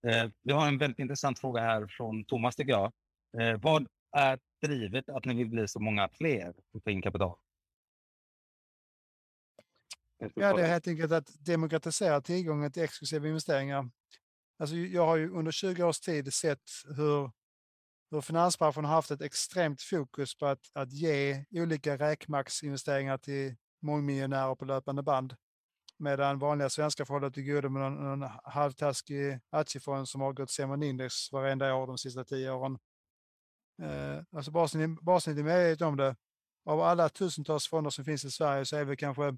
[0.06, 2.92] Eh, vi har en väldigt intressant fråga här från Thomas tycker jag.
[3.40, 7.38] Eh, vad är drivet att ni vill bli så många fler och ta in kapital?
[10.34, 13.90] Ja, det är helt enkelt att demokratisera tillgången till exklusiva investeringar.
[14.58, 17.30] Alltså, jag har ju under 20 års tid sett hur,
[18.10, 24.54] hur finansbranschen har haft ett extremt fokus på att, att ge olika räkmaxinvesteringar till mångmiljonärer
[24.54, 25.36] på löpande band.
[25.98, 30.50] Medan vanliga svenskar får hålla till godo med någon, någon halvtaskig aktiefond som har gått
[30.50, 32.78] sämre än index varenda år de sista tio åren.
[33.82, 36.16] Eh, alltså bara så, ni, bara så ni är medvetna om det,
[36.64, 39.36] av alla tusentals fonder som finns i Sverige så är vi kanske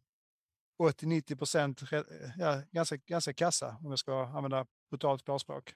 [0.83, 1.83] 80-90 procent
[2.39, 5.75] ja, ganska, ganska kassa om jag ska använda brutalt klarspråk.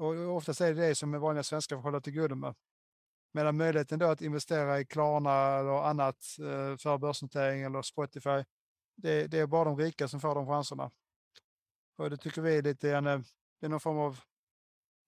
[0.00, 2.54] Och oftast är det det som vanliga svenskar får hålla till godo med.
[3.32, 8.44] Medan möjligheten då att investera i Klarna eller annat eh, för börsnotering eller Spotify,
[8.96, 10.90] det, det, är bara de rika som får de chanserna.
[11.96, 13.20] Och det tycker vi är lite en, eh,
[13.60, 14.20] det är någon form av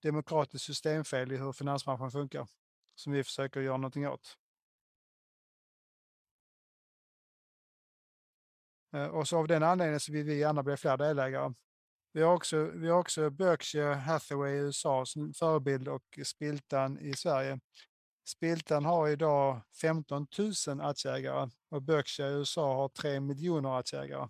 [0.02, 2.48] demokratiskt systemfel i hur finansbranschen funkar
[2.94, 4.38] som vi försöker göra någonting åt.
[8.92, 11.52] Eh, och så av den anledningen så vill vi gärna bli fler delägare.
[12.14, 17.12] Vi har också, vi har också Berkshire Hathaway i USA som förebild och Spiltan i
[17.12, 17.60] Sverige.
[18.24, 20.26] Spiltan har idag 15
[20.68, 24.28] 000 aktieägare och Berkshire i USA har 3 miljoner aktieägare.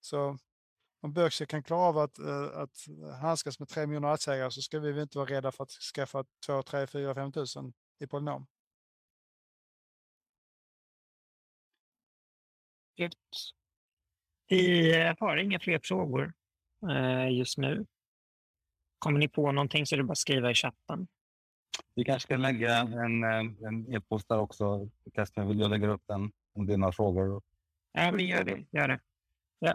[0.00, 0.38] Så
[1.00, 2.76] om Berkshire kan klara av att, eh, att
[3.20, 6.62] handskas med 3 miljoner aktieägare så ska vi inte vara rädda för att skaffa 2,
[6.62, 8.46] 3, 4, 5 000 i Polynom.
[14.48, 16.32] Vi har inga fler frågor
[17.30, 17.86] just nu.
[18.98, 21.06] Kommer ni på någonting så är det bara att skriva i chatten.
[21.94, 24.90] Vi kanske ska lägga en, eh, en e-post där också.
[25.14, 27.42] Kasper, vill jag lägga upp den om det är några frågor?
[27.92, 28.64] Ja, vi gör det.
[28.70, 29.00] Gör det.
[29.58, 29.74] Ja.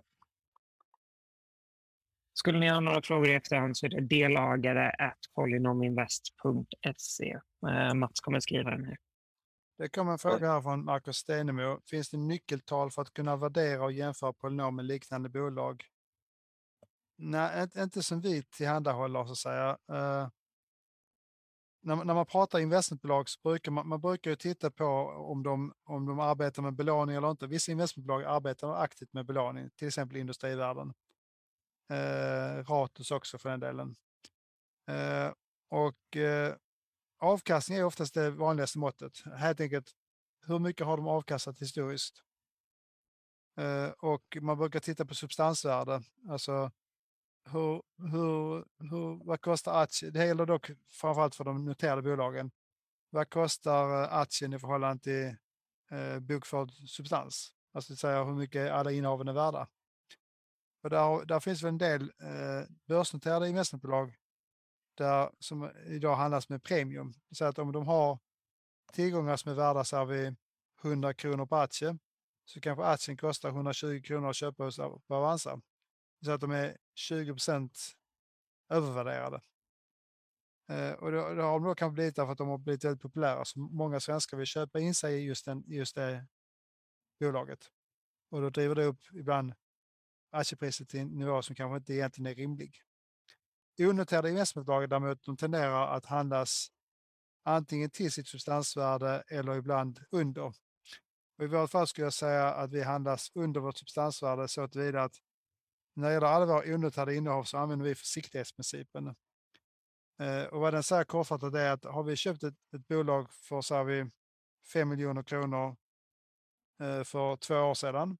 [2.33, 7.39] Skulle ni ha några frågor i efterhand så är det delagare polynominvest.se.
[7.67, 8.97] Eh, Mats kommer skriva den här.
[9.77, 11.79] Det kommer en fråga här från Marcus Stenemo.
[11.89, 15.83] Finns det nyckeltal för att kunna värdera och jämföra polynom med liknande bolag?
[17.23, 19.77] Nej, inte som vi tillhandahåller så att säga.
[19.91, 20.29] Uh,
[21.81, 24.85] när, när man pratar investmentbolag så brukar man, man brukar ju titta på
[25.31, 27.47] om de, om de arbetar med belåning eller inte.
[27.47, 30.93] Vissa investmentbolag arbetar aktivt med belåning, till exempel Industrivärden.
[31.91, 33.95] Uh, Ratus också för den delen.
[34.89, 35.33] Uh,
[35.69, 36.17] och
[37.19, 39.23] avkastning är oftast det vanligaste måttet.
[39.37, 39.91] Helt enkelt,
[40.47, 42.23] hur mycket har de avkastat historiskt?
[43.59, 46.71] Uh, och man brukar titta på substansvärde, alltså
[47.49, 50.13] hur, hur, hur, vad kostar aktien?
[50.13, 52.51] Det gäller dock framförallt för de noterade bolagen.
[53.09, 55.35] Vad kostar eh, aktien i förhållande till
[55.97, 57.53] eh, bokförd substans?
[57.73, 59.67] Alltså säga hur mycket alla innehaven är värda.
[60.83, 64.15] Och där, där finns väl en del eh, börsnoterade investmentbolag
[64.97, 67.13] där, som idag handlas med premium.
[67.31, 68.19] Så att om de har
[68.93, 70.35] tillgångar som är värda så vid
[70.83, 71.97] 100 kronor per aktie
[72.45, 75.61] så kanske aktien kostar 120 kronor att köpa hos Avanza.
[76.25, 77.95] Så att de är 20 procent
[78.69, 79.41] övervärderade.
[80.69, 83.45] Eh, och det har de då kanske blivit därför att de har blivit väldigt populära.
[83.45, 86.27] Så många svenskar vill köpa in sig i just, den, just det
[87.19, 87.71] bolaget.
[88.29, 89.53] Och då driver det upp ibland
[90.31, 92.81] aktiepriset till en nivå som kanske inte egentligen är rimlig.
[93.79, 96.71] Onoterade investmentbolag däremot de tenderar att handlas
[97.43, 100.53] antingen till sitt substansvärde eller ibland under.
[101.37, 105.03] Och I vårt fall skulle jag säga att vi handlas under vårt substansvärde så tillvida
[105.03, 105.15] att
[105.93, 109.15] när det gäller alla våra onoterade innehav så använder vi försiktighetsprincipen.
[110.19, 113.61] Eh, och vad den säger kortfattat är att har vi köpt ett, ett bolag för
[113.61, 114.09] så vi
[114.73, 115.75] 5 miljoner kronor
[116.81, 118.17] eh, för två år sedan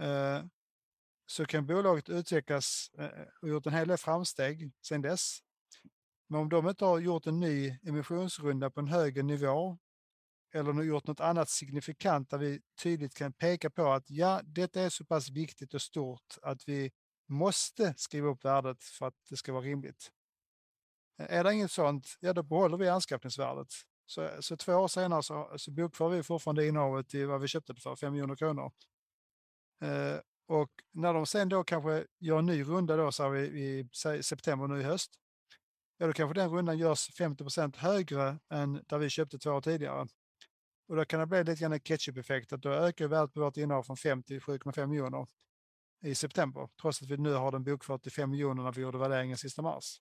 [0.00, 0.44] eh,
[1.26, 2.90] så kan bolaget utvecklas
[3.42, 5.38] och gjort en hel del framsteg sedan dess.
[6.28, 9.78] Men om de inte har gjort en ny emissionsrunda på en högre nivå
[10.54, 14.88] eller gjort något annat signifikant där vi tydligt kan peka på att ja, detta är
[14.88, 16.90] så pass viktigt och stort att vi
[17.30, 20.12] måste skriva upp värdet för att det ska vara rimligt.
[21.18, 23.68] Är det inget sånt, ja då behåller vi anskaffningsvärdet.
[24.06, 27.72] Så, så två år senare så, så bokför vi fortfarande innehavet till vad vi köpte
[27.72, 28.72] det för, 5 miljoner kronor.
[29.82, 33.88] Eh, och när de sen då kanske gör en ny runda då, så vi i
[34.22, 35.10] september nu i höst,
[35.98, 40.08] ja då kanske den rundan görs 50% högre än där vi köpte två år tidigare.
[40.88, 43.56] Och då kan det bli lite grann en ketchup-effekt, att då ökar värdet på vårt
[43.56, 45.26] innehav från 5 till 7,5 miljoner
[46.00, 48.98] i september, trots att vi nu har den bokfört till 5 miljoner när vi gjorde
[48.98, 50.00] värderingen sista mars.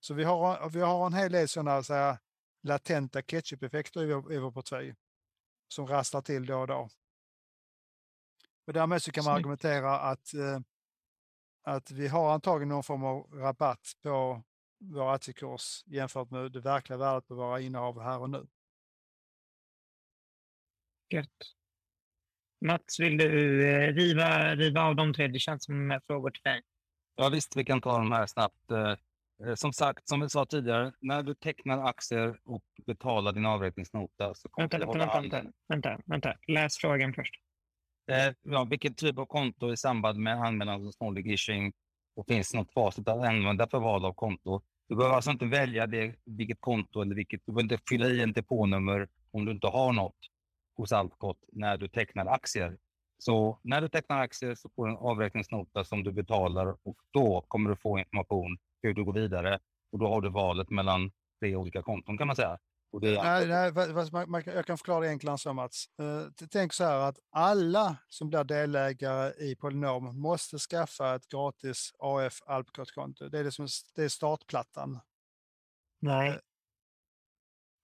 [0.00, 2.18] Så vi har, vi har en hel del sådana så här,
[2.62, 4.94] latenta ketchup-effekter i vår, i vår portfölj
[5.68, 6.88] som rasslar till då och då.
[8.66, 10.60] Och därmed så kan man argumentera att, eh,
[11.62, 14.42] att vi har antagligen någon form av rabatt på
[14.78, 18.46] vår aktiekurs jämfört med det verkliga värdet på våra innehav här och nu.
[21.10, 21.57] Gött.
[22.60, 25.28] Mats, vill du eh, riva, riva av de tre?
[25.28, 26.62] Det känns som frågor till dig.
[27.16, 28.70] Ja visst, vi kan ta de här snabbt.
[28.70, 28.94] Eh,
[29.48, 34.34] eh, som sagt, som vi sa tidigare, när du tecknar aktier och betalar din avräkningsnota
[34.34, 37.34] så kommer vänta, du vänta, vänta, vänta, vänta, läs frågan först.
[38.10, 41.72] Eh, ja, vilken typ av konto i samband med anmälan av snålig ishing
[42.16, 44.62] och finns något facit att använda för val av konto.
[44.88, 48.22] Du behöver alltså inte välja det, vilket konto eller vilket, du behöver inte fylla i
[48.22, 50.18] en depånummer om du inte har något
[50.78, 52.78] hos Alcot när du tecknar aktier.
[53.18, 57.44] Så när du tecknar aktier så får du en avräkningsnota som du betalar och då
[57.48, 59.58] kommer du få information hur du går vidare.
[59.92, 61.10] Och då har du valet mellan
[61.40, 62.58] tre olika konton kan man säga.
[62.90, 65.86] Och det nej, nej, jag kan förklara det enklare så Mats.
[66.02, 71.92] Uh, tänk så här att alla som blir delägare i Polynom måste skaffa ett gratis
[71.98, 73.28] AF Alpcot-konto.
[73.28, 75.00] Det är, det, som, det är startplattan.
[76.00, 76.38] Nej.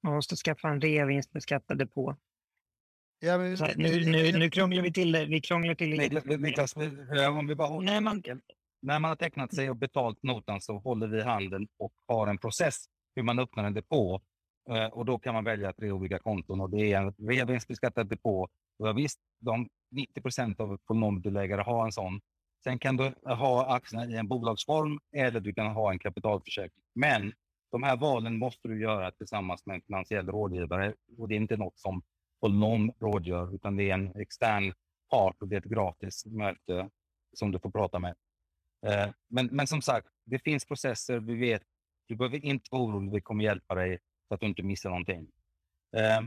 [0.02, 2.16] Man måste skaffa en reavinstbeskattad depå.
[3.24, 5.24] Ja, men, här, nu, nu, nu krånglar vi till det.
[5.26, 6.36] Vi krånglar till det.
[6.38, 6.76] Niklas,
[7.28, 8.22] om vi bara Nej, man,
[8.82, 12.38] när man har tecknat sig och betalt notan så håller vi handen och har en
[12.38, 14.20] process hur man öppnar en depå.
[14.70, 18.48] Eh, och då kan man välja tre olika konton och det är en reavinstbeskattad depå.
[18.78, 22.20] Och visst, de 90 procent av ekonomdelägare har en sån.
[22.64, 26.84] Sen kan du ha aktierna i en bolagsform eller du kan ha en kapitalförsäkring.
[26.94, 27.32] Men
[27.72, 31.56] de här valen måste du göra tillsammans med en finansiell rådgivare och det är inte
[31.56, 32.02] något som
[32.48, 34.74] någon rådgör, utan det är en extern
[35.10, 36.90] part och det är ett gratis möte
[37.32, 38.14] som du får prata med.
[38.86, 41.18] Eh, men, men som sagt, det finns processer.
[41.18, 41.62] Vi vet,
[42.06, 43.12] du behöver inte vara orolig.
[43.12, 45.28] Vi kommer hjälpa dig så att du inte missar någonting.
[45.96, 46.20] Eh,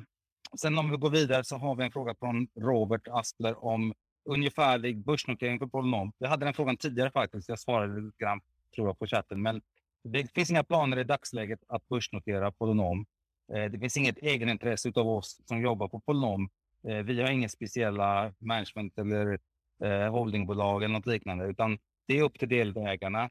[0.60, 3.94] sen om vi går vidare så har vi en fråga från Robert Aspler om
[4.30, 6.14] ungefärlig börsnotering för Polynom.
[6.18, 7.50] Jag hade den frågan tidigare faktiskt.
[7.50, 8.42] Jag svarade lite grann
[8.76, 9.62] tror jag, på chatten, men
[10.04, 13.06] det finns inga planer i dagsläget att börsnotera Polynom.
[13.54, 16.50] Eh, det finns inget egenintresse av oss som jobbar på Polynom.
[16.88, 19.40] Eh, vi har inga speciella management eller
[19.84, 21.78] eh, holdingbolag eller något liknande, utan
[22.08, 23.30] det är upp till delägarna.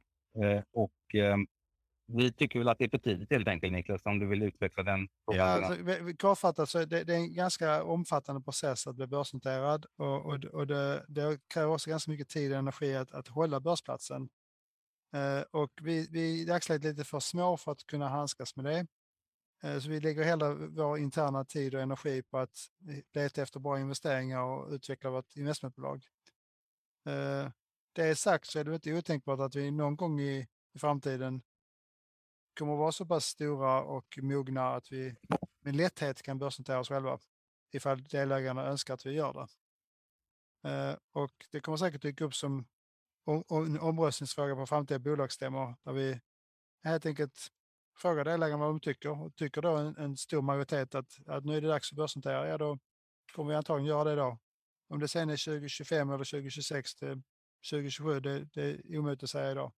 [0.73, 0.93] Och
[2.07, 4.83] vi tycker väl att det är för tidigt helt enkelt, Niklas, om du vill utveckla
[4.83, 5.47] den frågan.
[5.47, 10.27] Ja, alltså, kortfattat så det, det är en ganska omfattande process att bli börsnoterad och,
[10.27, 14.29] och, och det, det, kräver också ganska mycket tid och energi att, att hålla börsplatsen.
[15.15, 18.65] Eh, och vi, vi är i dagsläget lite för små för att kunna handskas med
[18.65, 18.87] det.
[19.63, 23.61] Eh, så vi lägger hela vår interna tid och energi på att eh, leta efter
[23.61, 26.07] bra investeringar och utveckla vårt investmentbolag.
[27.07, 27.51] Eh,
[27.93, 31.43] det sagt så är det inte otänkbart att vi någon gång i, i framtiden
[32.59, 35.17] kommer att vara så pass stora och mogna att vi
[35.61, 37.19] med lätthet kan börsnotera oss själva
[37.73, 39.49] ifall delägarna önskar att vi gör det.
[41.13, 42.67] Och det kommer säkert dyka upp som
[43.51, 46.21] en omröstningsfråga på framtida bolagsstämmor där vi
[46.85, 47.53] helt enkelt
[47.97, 49.11] frågar delägarna vad de tycker.
[49.23, 52.49] Och tycker då en, en, stor majoritet att, att nu är det dags att börsnotera,
[52.49, 52.79] ja då
[53.35, 54.39] kommer vi antagligen göra det då.
[54.89, 57.23] Om det sen är 2025 eller 2026 till
[57.71, 59.73] 2027, det, det är omöjligt att säga idag.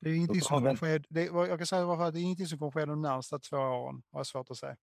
[0.00, 2.58] Det är ingenting som kommer ske, det, jag kan säga att det är ingenting som
[2.58, 4.76] kommer ske de närmsta två åren, har jag svårt att säga.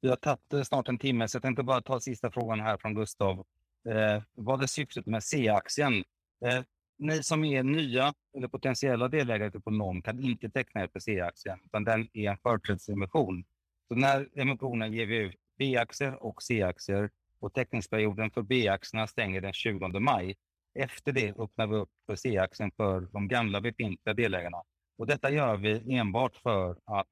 [0.00, 2.78] Vi har tagit eh, snart en timme, så jag tänkte bara ta sista frågan här
[2.78, 3.46] från Gustav.
[3.88, 6.04] Eh, vad är syftet med C-aktien?
[6.44, 6.62] Eh,
[7.02, 12.08] ni som är nya eller potentiella delägare på NOM kan inte teckna FPC-aktien, utan den
[12.12, 13.44] är en förtidsemission.
[13.88, 19.40] Så den här emissionen ger vi ut B-aktier och C-aktier och teckningsperioden för B-aktierna stänger
[19.40, 20.36] den 20 maj.
[20.74, 24.62] Efter det öppnar vi upp för C-aktien för de gamla befintliga delägarna.
[24.98, 27.06] Och detta gör vi enbart för att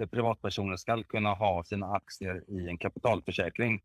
[0.00, 3.82] eh, privatpersoner ska kunna ha sina aktier i en kapitalförsäkring.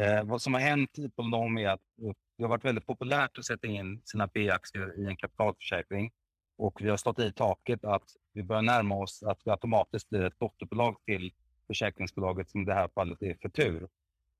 [0.00, 3.38] Eh, vad som har hänt på NOM är att eh, det har varit väldigt populärt
[3.38, 6.12] att sätta in sina B-aktier i en kapitalförsäkring
[6.56, 10.24] och vi har stått i taket att vi börjar närma oss att vi automatiskt blir
[10.24, 11.32] ett dotterbolag till
[11.66, 13.88] försäkringsbolaget som i det här fallet är Futur.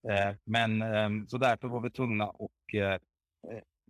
[0.09, 2.99] Eh, men ehm, så därför var vi tvungna att eh, eh,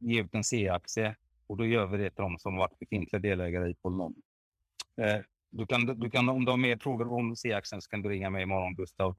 [0.01, 3.71] ge ut en C-aktie och då gör vi det till de som varit befintliga delägare
[3.71, 4.15] i Polnom.
[4.97, 8.09] Eh, du kan, du kan, om du har mer frågor om C-aktien så kan du
[8.09, 9.17] ringa mig imorgon Gustav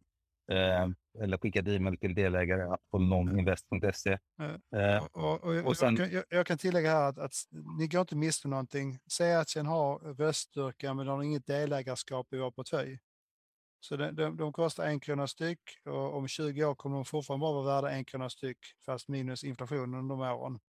[0.52, 0.88] Eh,
[1.24, 4.12] eller skicka ett e-mail till delägare på nominvest.se.
[4.76, 7.34] Eh, och, och, och sen, jag, jag, kan tillägga här att, att
[7.78, 9.00] ni går inte miste någonting.
[9.12, 13.00] Säg att sen har röststyrka men de har inget delägarskap i vår portfölj.
[13.80, 17.42] Så de, de, de, kostar en krona styck och om 20 år kommer de fortfarande
[17.42, 20.60] bara vara värda en krona styck fast minus inflationen under de åren.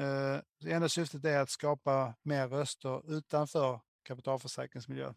[0.00, 5.12] Eh, det enda syftet är att skapa mer röster utanför kapitalförsäkringsmiljö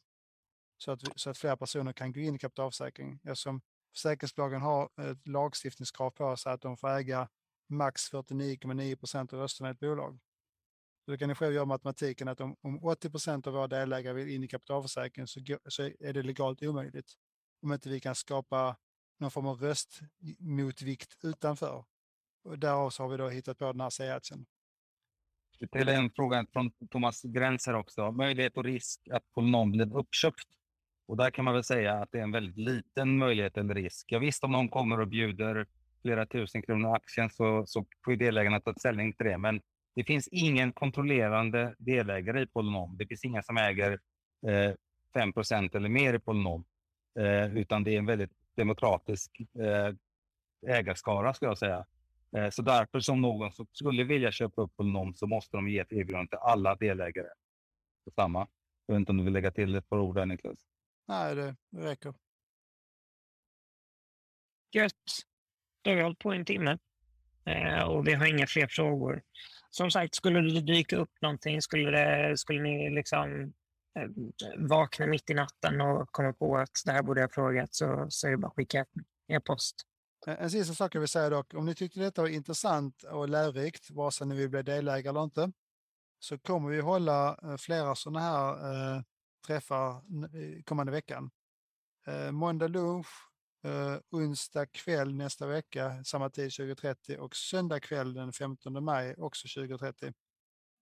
[0.81, 3.61] så att, så att fler personer kan gå in i kapitalförsäkring eftersom
[3.93, 7.29] försäkringsbolagen har ett lagstiftningskrav på sig att de får äga
[7.69, 10.19] max 49,9 procent av rösterna i ett bolag.
[11.05, 14.13] Så då kan ni själv göra matematiken att om, om 80 procent av våra delägare
[14.13, 17.13] vill in i kapitalförsäkringen så, så är det legalt omöjligt.
[17.61, 18.77] Om inte vi kan skapa
[19.19, 21.85] någon form av röstmotvikt utanför.
[22.43, 24.45] Och därav så har vi då hittat på den här C-aktien.
[25.59, 28.11] Det är en fråga från Thomas Gränser också.
[28.11, 30.47] Möjlighet och risk att någon blir uppköpt.
[31.11, 34.05] Och där kan man väl säga att det är en väldigt liten möjlighet eller risk.
[34.07, 35.65] Ja, visst, om någon kommer och bjuder
[36.01, 39.37] flera tusen kronor aktien så, så får delägarna ta ställning till det.
[39.37, 39.61] Men
[39.95, 42.97] det finns ingen kontrollerande delägare i Polynom.
[42.97, 43.99] Det finns inga som äger
[44.47, 44.73] eh,
[45.13, 45.33] 5
[45.73, 46.63] eller mer i Polynom.
[47.19, 49.95] Eh, utan det är en väldigt demokratisk eh,
[50.75, 51.85] ägarskara skulle jag säga.
[52.37, 55.79] Eh, så därför som någon som skulle vilja köpa upp Polynom så måste de ge
[55.79, 57.27] ett erbjudande till alla delägare.
[58.05, 58.39] Detsamma.
[58.39, 58.47] samma.
[58.85, 60.70] Jag vet inte om du vill lägga till ett par ord där Niklas?
[61.07, 62.13] Nej, det, räcker.
[64.71, 64.93] Gött.
[65.81, 66.77] Då har vi hållit på en timme
[67.45, 69.23] eh, och vi har inga fler frågor.
[69.69, 73.53] Som sagt, skulle det dyka upp någonting, skulle, det, skulle ni liksom
[73.99, 74.09] eh,
[74.57, 78.05] vakna mitt i natten och komma på att det här borde jag ha frågat så,
[78.09, 78.85] så är det bara att skicka
[79.27, 79.75] e-post.
[80.27, 83.91] En sista sak jag vill säga dock, om ni tyckte detta var intressant och lärorikt,
[83.91, 85.51] vare sig ni vill bli delägare eller inte,
[86.19, 88.51] så kommer vi hålla eh, flera sådana här
[88.95, 89.01] eh,
[89.41, 91.31] träffar eh, kommande veckan.
[92.07, 93.07] Eh, måndag lunch,
[93.63, 99.47] eh, onsdag kväll nästa vecka, samma tid 20.30 och söndag kväll den 15 maj också
[99.47, 100.13] 20.30.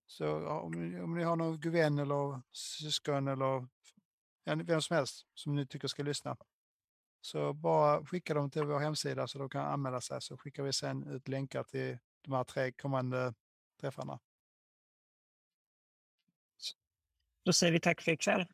[0.07, 3.68] Så om om ni har någon vän eller syskon eller
[4.64, 6.38] vem som helst som ni tycker ska lyssna,
[7.22, 10.74] så bara skicka dem till vår hemsida så de kan anmäla sig så skickar vi
[10.74, 13.34] sen ut länkar till de här tre kommande
[13.82, 14.20] träffarna.
[17.50, 18.45] Då säger vi tack för ikväll.